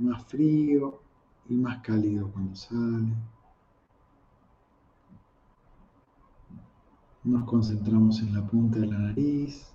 más 0.00 0.24
frío 0.24 1.00
y 1.48 1.54
más 1.54 1.80
cálido 1.82 2.30
cuando 2.32 2.54
sale. 2.54 3.14
Nos 7.24 7.44
concentramos 7.44 8.20
en 8.20 8.34
la 8.34 8.46
punta 8.46 8.78
de 8.78 8.86
la 8.86 8.98
nariz. 8.98 9.70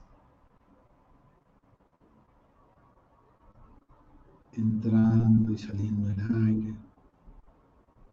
entrando 4.58 5.52
y 5.52 5.58
saliendo 5.58 6.10
el 6.10 6.48
aire. 6.48 6.76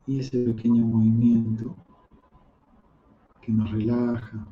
Y 0.06 0.18
ese 0.18 0.38
pequeño 0.42 0.84
movimiento 0.84 1.76
que 3.40 3.52
nos 3.52 3.70
relaja. 3.70 4.46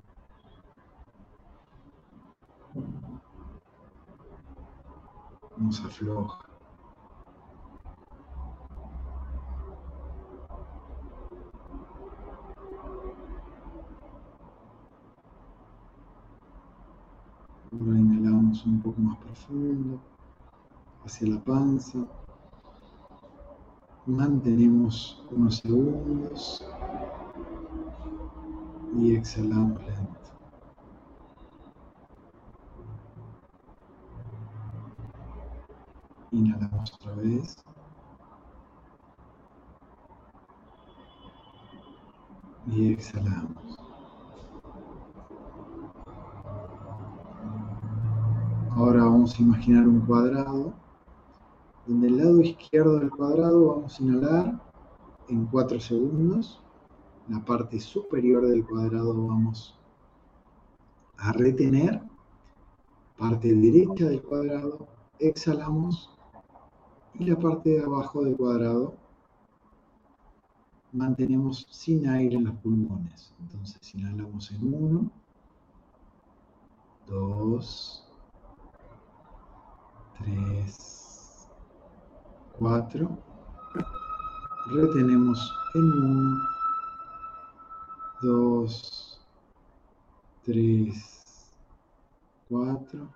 Nos 5.56 5.80
afloja. 5.84 6.46
Ahora 17.72 17.98
inhalamos 17.98 18.64
un 18.66 18.79
poco 18.90 19.02
más 19.02 19.18
profundo 19.18 20.00
hacia 21.04 21.28
la 21.28 21.40
panza. 21.44 21.98
Mantenemos 24.06 25.22
unos 25.30 25.58
segundos 25.58 26.66
y 28.96 29.14
exhalamos 29.14 29.80
lento. 29.82 30.20
Inhalamos 36.32 36.92
otra 36.94 37.14
vez. 37.14 37.56
Y 42.66 42.92
exhalamos. 42.92 43.69
Ahora 48.80 49.04
vamos 49.04 49.38
a 49.38 49.42
imaginar 49.42 49.86
un 49.86 50.00
cuadrado 50.00 50.72
en 51.86 52.02
el 52.02 52.16
lado 52.16 52.40
izquierdo 52.40 52.98
del 52.98 53.10
cuadrado 53.10 53.74
vamos 53.74 54.00
a 54.00 54.02
inhalar 54.02 54.62
en 55.28 55.44
4 55.44 55.78
segundos. 55.80 56.62
La 57.28 57.44
parte 57.44 57.78
superior 57.78 58.48
del 58.48 58.66
cuadrado 58.66 59.26
vamos 59.26 59.78
a 61.18 61.30
retener. 61.32 62.00
Parte 63.18 63.52
derecha 63.54 64.06
del 64.06 64.22
cuadrado 64.22 64.88
exhalamos 65.18 66.16
y 67.18 67.26
la 67.26 67.38
parte 67.38 67.68
de 67.68 67.84
abajo 67.84 68.24
del 68.24 68.34
cuadrado 68.34 68.94
mantenemos 70.92 71.66
sin 71.68 72.08
aire 72.08 72.36
en 72.36 72.44
los 72.44 72.54
pulmones. 72.54 73.34
Entonces 73.40 73.94
inhalamos 73.94 74.50
en 74.52 74.74
1, 74.74 75.10
2, 77.08 78.09
3, 80.24 81.48
4. 82.58 83.18
Retenemos 84.72 85.52
en 85.74 85.82
1, 85.82 86.48
2, 88.22 89.20
3, 90.44 91.54
4. 92.48 93.08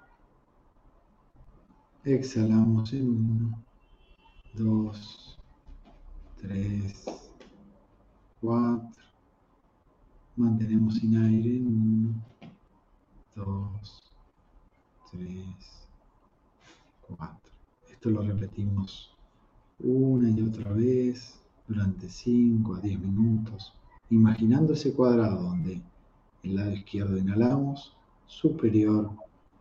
Exhalamos 2.04 2.92
en 2.92 3.08
1, 3.10 3.64
2, 4.54 5.38
3, 6.40 7.04
4. 8.40 9.04
Mantenemos 10.36 10.94
sin 10.96 11.16
aire 11.16 11.56
en 11.56 11.66
1, 11.66 12.24
2, 13.36 14.02
3, 15.12 15.88
4. 17.08 17.38
Esto 18.04 18.20
lo 18.20 18.22
repetimos 18.22 19.16
una 19.78 20.28
y 20.28 20.42
otra 20.42 20.70
vez 20.72 21.40
durante 21.66 22.06
5 22.10 22.74
a 22.74 22.80
10 22.80 23.00
minutos, 23.00 23.72
imaginando 24.10 24.74
ese 24.74 24.92
cuadrado 24.92 25.42
donde 25.42 25.80
el 26.42 26.54
lado 26.54 26.72
izquierdo 26.72 27.16
inhalamos, 27.16 27.96
superior 28.26 29.10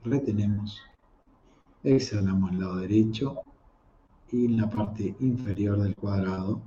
retenemos, 0.03 0.81
exhalamos 1.85 2.51
el 2.51 2.59
lado 2.59 2.75
derecho 2.79 3.37
y 4.29 4.47
en 4.47 4.57
la 4.57 4.69
parte 4.69 5.15
inferior 5.21 5.81
del 5.81 5.95
cuadrado 5.95 6.61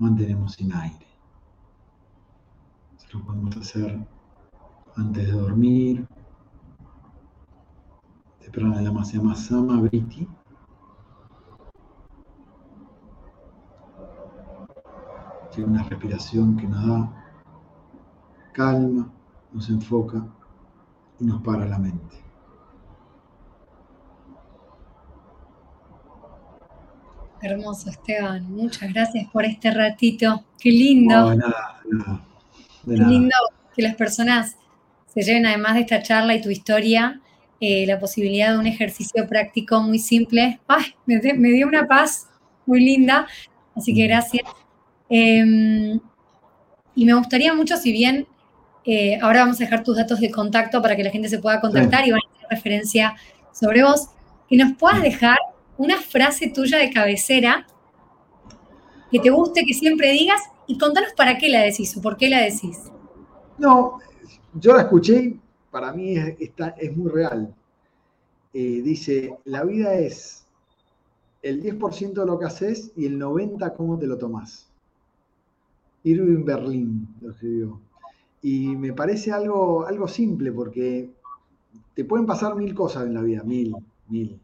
mantenemos 0.00 0.54
sin 0.54 0.72
aire. 0.72 1.06
Esto 2.98 3.20
lo 3.20 3.26
podemos 3.26 3.56
hacer 3.58 3.96
antes 4.96 5.24
de 5.24 5.32
dormir. 5.34 6.04
Este 8.40 8.50
pranayama 8.50 9.04
se 9.04 9.18
llama 9.18 9.36
Samavriti 9.36 10.26
Tiene 15.54 15.70
una 15.70 15.82
respiración 15.82 16.56
que 16.56 16.66
nos 16.66 16.86
da 16.86 17.24
calma, 18.52 19.12
nos 19.52 19.68
enfoca 19.68 20.26
y 21.20 21.24
nos 21.24 21.42
para 21.42 21.66
la 21.66 21.78
mente. 21.78 22.16
Hermoso, 27.42 27.90
Esteban. 27.90 28.50
Muchas 28.52 28.92
gracias 28.92 29.28
por 29.30 29.44
este 29.44 29.72
ratito. 29.72 30.44
Qué 30.60 30.70
lindo. 30.70 31.14
No, 31.14 31.34
nada, 31.34 31.80
nada. 31.90 32.24
Qué 32.84 32.92
lindo 32.92 33.34
que 33.74 33.82
las 33.82 33.96
personas 33.96 34.56
se 35.06 35.22
lleven, 35.22 35.46
además 35.46 35.74
de 35.74 35.80
esta 35.80 36.02
charla 36.02 36.34
y 36.34 36.40
tu 36.40 36.50
historia, 36.50 37.20
eh, 37.60 37.84
la 37.86 37.98
posibilidad 37.98 38.52
de 38.52 38.58
un 38.58 38.66
ejercicio 38.66 39.26
práctico 39.28 39.82
muy 39.82 39.98
simple. 39.98 40.60
¡Ay! 40.66 40.94
Me, 41.04 41.18
dio 41.18 41.66
una 41.66 41.86
paz 41.86 42.28
muy 42.64 42.80
linda. 42.80 43.26
Así 43.74 43.94
que 43.94 44.04
mm. 44.04 44.08
gracias. 44.08 44.61
Em, 45.14 46.00
y 46.94 47.04
me 47.04 47.12
gustaría 47.12 47.52
mucho, 47.52 47.76
si 47.76 47.92
bien 47.92 48.26
eh, 48.86 49.18
ahora 49.20 49.40
vamos 49.40 49.60
a 49.60 49.64
dejar 49.64 49.84
tus 49.84 49.94
datos 49.94 50.20
de 50.20 50.30
contacto 50.30 50.80
para 50.80 50.96
que 50.96 51.04
la 51.04 51.10
gente 51.10 51.28
se 51.28 51.38
pueda 51.38 51.60
contactar 51.60 52.08
y 52.08 52.12
van 52.12 52.20
a 52.26 52.34
hacer 52.34 52.48
referencia 52.48 53.14
sobre 53.52 53.82
vos, 53.82 54.08
que 54.48 54.56
nos 54.56 54.72
puedas 54.78 55.02
dejar 55.02 55.36
una 55.76 55.98
frase 55.98 56.48
tuya 56.48 56.78
de 56.78 56.90
cabecera 56.90 57.66
que 59.10 59.18
te 59.18 59.28
guste, 59.28 59.66
que 59.66 59.74
siempre 59.74 60.12
digas, 60.12 60.40
y 60.66 60.78
contanos 60.78 61.12
para 61.14 61.36
qué 61.36 61.50
la 61.50 61.60
decís 61.60 61.94
o 61.94 62.00
por 62.00 62.16
qué 62.16 62.30
la 62.30 62.40
decís. 62.40 62.78
No, 63.58 63.98
yo 64.54 64.72
la 64.74 64.80
escuché, 64.80 65.36
para 65.70 65.92
mí 65.92 66.16
es, 66.16 66.36
es 66.78 66.96
muy 66.96 67.10
real. 67.10 67.54
Eh, 68.54 68.80
dice, 68.82 69.36
la 69.44 69.62
vida 69.64 69.92
es 69.92 70.46
el 71.42 71.62
10% 71.62 72.14
de 72.14 72.26
lo 72.26 72.38
que 72.38 72.46
haces 72.46 72.92
y 72.96 73.04
el 73.04 73.20
90% 73.20 73.76
cómo 73.76 73.98
te 73.98 74.06
lo 74.06 74.16
tomás. 74.16 74.71
Irving 76.04 76.44
Berlin 76.44 77.08
lo 77.20 77.30
escribió. 77.30 77.80
Y 78.42 78.76
me 78.76 78.92
parece 78.92 79.32
algo, 79.32 79.86
algo 79.86 80.08
simple 80.08 80.50
porque 80.52 81.10
te 81.94 82.04
pueden 82.04 82.26
pasar 82.26 82.56
mil 82.56 82.74
cosas 82.74 83.06
en 83.06 83.14
la 83.14 83.22
vida, 83.22 83.42
mil, 83.44 83.74
mil 84.08 84.40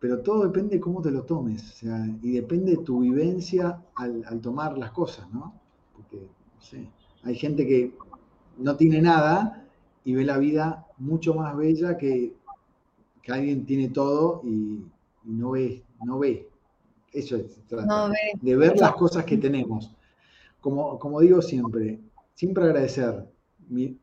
pero 0.00 0.20
todo 0.20 0.44
depende 0.44 0.76
de 0.76 0.80
cómo 0.80 1.02
te 1.02 1.10
lo 1.10 1.24
tomes, 1.24 1.62
o 1.62 1.74
sea, 1.74 2.06
y 2.22 2.32
depende 2.32 2.72
de 2.72 2.84
tu 2.84 3.00
vivencia 3.00 3.82
al, 3.96 4.40
tomar 4.40 4.78
las 4.78 4.92
cosas, 4.92 5.28
¿no? 5.32 5.52
Porque, 5.94 6.18
no 6.18 6.60
sé, 6.60 6.88
hay 7.24 7.34
gente 7.34 7.66
que 7.66 7.94
no 8.58 8.76
tiene 8.76 9.02
nada 9.02 9.66
y 10.04 10.14
ve 10.14 10.24
la 10.24 10.38
vida 10.38 10.86
mucho 10.98 11.34
más 11.34 11.56
bella 11.56 11.96
que, 11.96 12.32
que 13.22 13.32
alguien 13.32 13.66
tiene 13.66 13.88
todo 13.88 14.42
y, 14.44 14.84
no 15.24 15.50
ve, 15.50 15.82
no 16.04 16.18
ve. 16.18 16.48
Eso 17.12 17.36
es, 17.36 17.58
trata, 17.66 18.10
de 18.40 18.56
ver 18.56 18.78
las 18.78 18.94
cosas 18.94 19.24
que 19.24 19.36
tenemos. 19.36 19.94
Como, 20.60 20.98
como 20.98 21.20
digo 21.20 21.40
siempre, 21.42 22.00
siempre 22.34 22.64
agradecer. 22.64 23.26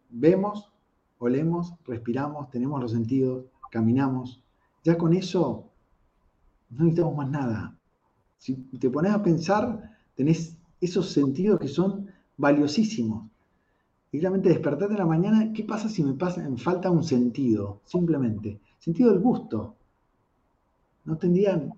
Vemos, 0.10 0.72
olemos, 1.20 1.74
respiramos, 1.86 2.50
tenemos 2.50 2.82
los 2.82 2.92
sentidos, 2.92 3.46
caminamos. 3.72 4.42
Ya 4.84 4.98
con 4.98 5.14
eso 5.14 5.66
no 6.70 6.86
necesitamos 6.86 7.16
más 7.16 7.30
nada. 7.30 7.76
Si 8.38 8.56
te 8.56 8.90
pones 8.90 9.12
a 9.14 9.24
pensar, 9.24 9.98
tenés 10.16 10.58
esos 10.82 11.10
sentidos 11.10 11.60
que 11.60 11.68
son 11.68 12.08
valiosísimos. 12.38 13.28
Y 14.12 14.20
realmente 14.20 14.50
despertarte 14.50 14.94
en 14.94 15.00
la 15.00 15.06
mañana, 15.06 15.52
¿qué 15.54 15.64
pasa 15.64 15.90
si 15.90 16.04
me, 16.04 16.14
pasa, 16.14 16.48
falta 16.58 16.90
un 16.90 17.04
sentido? 17.04 17.82
Simplemente. 17.86 18.60
Sentido 18.80 19.12
del 19.12 19.20
gusto. 19.20 19.76
No 21.04 21.18
tendrían. 21.18 21.74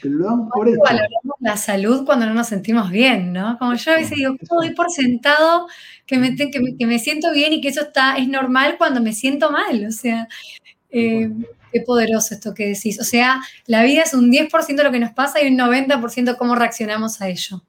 Que 0.00 0.08
lo 0.08 0.24
dan 0.24 0.48
por 0.48 0.68
eso. 0.68 0.80
Valoramos 0.82 1.36
la 1.40 1.56
salud 1.56 2.04
cuando 2.04 2.26
no 2.26 2.34
nos 2.34 2.48
sentimos 2.48 2.90
bien, 2.90 3.32
¿no? 3.32 3.56
Como 3.58 3.74
yo 3.74 3.92
a 3.92 3.96
veces 3.96 4.16
digo, 4.16 4.36
doy 4.50 4.74
por 4.74 4.90
sentado 4.90 5.66
que 6.06 6.18
me, 6.18 6.34
que 6.34 6.86
me, 6.86 6.98
siento 6.98 7.32
bien 7.32 7.52
y 7.52 7.60
que 7.60 7.68
eso 7.68 7.82
está, 7.82 8.16
es 8.16 8.28
normal 8.28 8.76
cuando 8.76 9.00
me 9.00 9.12
siento 9.12 9.50
mal. 9.50 9.86
O 9.86 9.92
sea, 9.92 10.28
eh, 10.90 11.30
Qué 11.74 11.80
poderoso 11.80 12.34
esto 12.34 12.54
que 12.54 12.68
decís. 12.68 13.00
O 13.00 13.04
sea, 13.04 13.42
la 13.66 13.82
vida 13.82 14.02
es 14.02 14.14
un 14.14 14.30
10% 14.30 14.76
de 14.76 14.84
lo 14.84 14.92
que 14.92 15.00
nos 15.00 15.10
pasa 15.10 15.42
y 15.42 15.48
un 15.48 15.58
90% 15.58 16.36
cómo 16.36 16.54
reaccionamos 16.54 17.20
a 17.20 17.28
ello. 17.28 17.64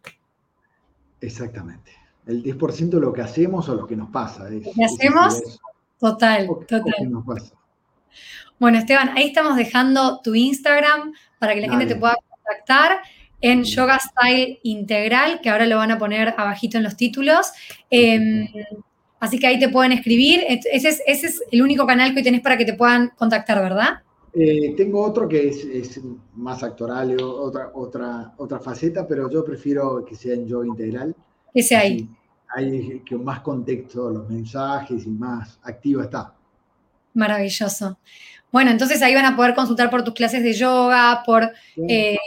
Exactamente. 1.21 1.89
El 2.27 2.43
10% 2.43 2.89
de 2.89 2.99
lo 2.99 3.11
que 3.11 3.21
hacemos 3.21 3.67
o 3.67 3.73
lo 3.73 3.87
que 3.87 3.95
nos 3.95 4.11
pasa. 4.11 4.47
lo 4.47 4.61
que 4.61 4.85
hacemos, 4.85 5.59
total, 5.99 6.47
total. 6.67 6.93
nos 7.09 7.25
pasa. 7.25 7.55
Bueno, 8.59 8.77
Esteban, 8.77 9.11
ahí 9.15 9.27
estamos 9.27 9.55
dejando 9.55 10.21
tu 10.21 10.35
Instagram 10.35 11.13
para 11.39 11.53
que 11.53 11.61
la 11.61 11.69
gente 11.69 11.85
te 11.85 11.95
pueda 11.95 12.15
contactar 12.29 12.99
en 13.41 13.63
Yoga 13.63 13.99
Style 13.99 14.59
Integral, 14.63 15.41
que 15.41 15.49
ahora 15.49 15.65
lo 15.65 15.77
van 15.77 15.91
a 15.91 15.97
poner 15.97 16.33
abajito 16.37 16.77
en 16.77 16.83
los 16.83 16.95
títulos. 16.95 17.51
Em, 17.89 18.47
Así 19.25 19.39
que 19.39 19.47
ahí 19.47 19.57
te 19.57 19.69
pueden 19.69 19.91
escribir. 19.91 20.41
Ese 20.47 20.99
es, 21.07 21.41
el 21.51 21.63
único 21.63 21.87
canal 21.87 22.11
que 22.11 22.19
hoy 22.19 22.23
tenés 22.23 22.41
para 22.41 22.57
que 22.57 22.65
te 22.65 22.75
puedan 22.75 23.11
contactar, 23.17 23.59
¿verdad? 23.59 24.03
Eh, 24.33 24.75
tengo 24.77 25.01
otro 25.01 25.27
que 25.27 25.47
es, 25.47 25.99
más 26.35 26.61
actoral, 26.61 27.19
otra, 27.19 27.71
otra, 27.73 28.33
otra 28.37 28.59
faceta, 28.59 29.07
pero 29.07 29.27
yo 29.27 29.43
prefiero 29.43 30.05
que 30.05 30.15
sea 30.15 30.35
en 30.35 30.45
yo 30.45 30.63
integral. 30.63 31.15
Ese 31.55 31.75
ahí. 31.75 32.07
Hay 32.55 33.01
que 33.03 33.15
más 33.15 33.39
contexto, 33.39 34.11
los 34.11 34.29
mensajes 34.29 35.07
y 35.07 35.09
más 35.09 35.59
activo 35.63 36.03
está. 36.03 36.34
Maravilloso. 37.15 37.97
Bueno, 38.51 38.71
entonces 38.71 39.01
ahí 39.01 39.13
van 39.13 39.25
a 39.25 39.35
poder 39.35 39.55
consultar 39.55 39.89
por 39.89 40.03
tus 40.03 40.13
clases 40.13 40.43
de 40.43 40.53
yoga, 40.53 41.23
por 41.25 41.43
eh, 41.89 42.17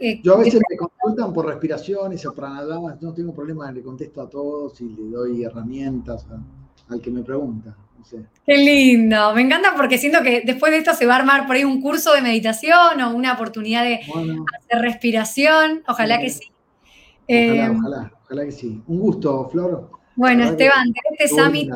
eh, 0.00 0.20
Yo 0.22 0.34
a 0.34 0.38
veces 0.38 0.60
me 0.68 0.76
consultan 0.76 1.32
por 1.32 1.46
respiraciones 1.46 2.24
o 2.26 2.34
pranadamas, 2.34 3.00
no 3.00 3.12
tengo 3.12 3.34
problema, 3.34 3.70
le 3.72 3.82
contesto 3.82 4.20
a 4.20 4.28
todos 4.28 4.80
y 4.80 4.88
le 4.88 5.10
doy 5.10 5.44
herramientas 5.44 6.26
al 6.88 7.00
que 7.00 7.10
me 7.10 7.22
pregunta. 7.22 7.76
Qué 8.46 8.56
lindo, 8.56 9.34
me 9.34 9.42
encanta 9.42 9.74
porque 9.76 9.98
siento 9.98 10.22
que 10.22 10.42
después 10.44 10.70
de 10.72 10.78
esto 10.78 10.94
se 10.94 11.06
va 11.06 11.14
a 11.14 11.18
armar 11.18 11.46
por 11.46 11.56
ahí 11.56 11.64
un 11.64 11.82
curso 11.82 12.14
de 12.14 12.22
meditación 12.22 13.00
o 13.02 13.14
una 13.14 13.34
oportunidad 13.34 13.82
de 13.82 13.96
hacer 13.96 14.80
respiración, 14.80 15.82
ojalá 15.86 16.20
que 16.20 16.30
sí. 16.30 16.52
Ojalá, 17.28 17.66
eh, 17.66 17.70
ojalá, 17.76 18.12
ojalá 18.24 18.44
que 18.44 18.52
sí. 18.52 18.80
Un 18.86 19.00
gusto, 19.00 19.48
Flor. 19.50 19.90
Bueno, 20.14 20.44
Esteban, 20.44 20.92
de 20.92 21.00
este 21.10 21.28
summit, 21.28 21.70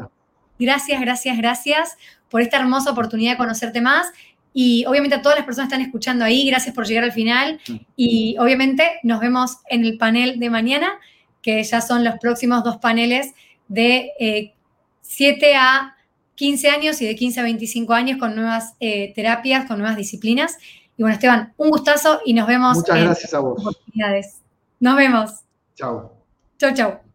gracias, 0.59 1.01
gracias, 1.01 1.37
gracias 1.37 1.99
por 2.33 2.41
esta 2.41 2.57
hermosa 2.57 2.91
oportunidad 2.91 3.33
de 3.33 3.37
conocerte 3.37 3.83
más 3.83 4.11
y 4.55 4.85
obviamente 4.87 5.17
a 5.17 5.23
todas 5.23 5.37
las 5.37 5.45
personas 5.45 5.69
que 5.69 5.75
están 5.75 5.87
escuchando 5.87 6.25
ahí, 6.25 6.47
gracias 6.47 6.75
por 6.75 6.87
llegar 6.87 7.05
al 7.05 7.13
final. 7.13 7.61
Y 7.95 8.37
obviamente 8.39 9.01
nos 9.03 9.21
vemos 9.21 9.59
en 9.69 9.85
el 9.85 9.99
panel 9.99 10.39
de 10.39 10.51
mañana, 10.51 10.93
que 11.43 11.63
ya 11.63 11.81
son 11.81 12.05
los 12.05 12.19
próximos 12.19 12.65
dos 12.65 12.79
paneles 12.79 13.35
de 13.69 14.55
7 15.03 15.51
eh, 15.51 15.57
a 15.57 15.97
15 16.35 16.69
años 16.71 17.03
y 17.03 17.07
de 17.07 17.15
15 17.15 17.41
a 17.41 17.43
25 17.45 17.93
años 17.93 18.19
con 18.19 18.35
nuevas 18.35 18.75
eh, 18.81 19.13
terapias, 19.15 19.67
con 19.67 19.79
nuevas 19.79 19.97
disciplinas. 19.97 20.57
Y 20.97 21.03
bueno, 21.03 21.15
Esteban, 21.15 21.53
un 21.59 21.71
gustazo 21.71 22.21
y 22.25 22.35
nos 22.35 22.47
vemos. 22.47 22.77
Muchas 22.79 23.01
gracias 23.01 23.35
a 23.35 23.41
vos. 23.41 23.63
Nos 24.81 24.97
vemos. 24.97 25.31
Chao. 25.77 26.13
Chao, 26.59 26.75
chao. 26.75 27.12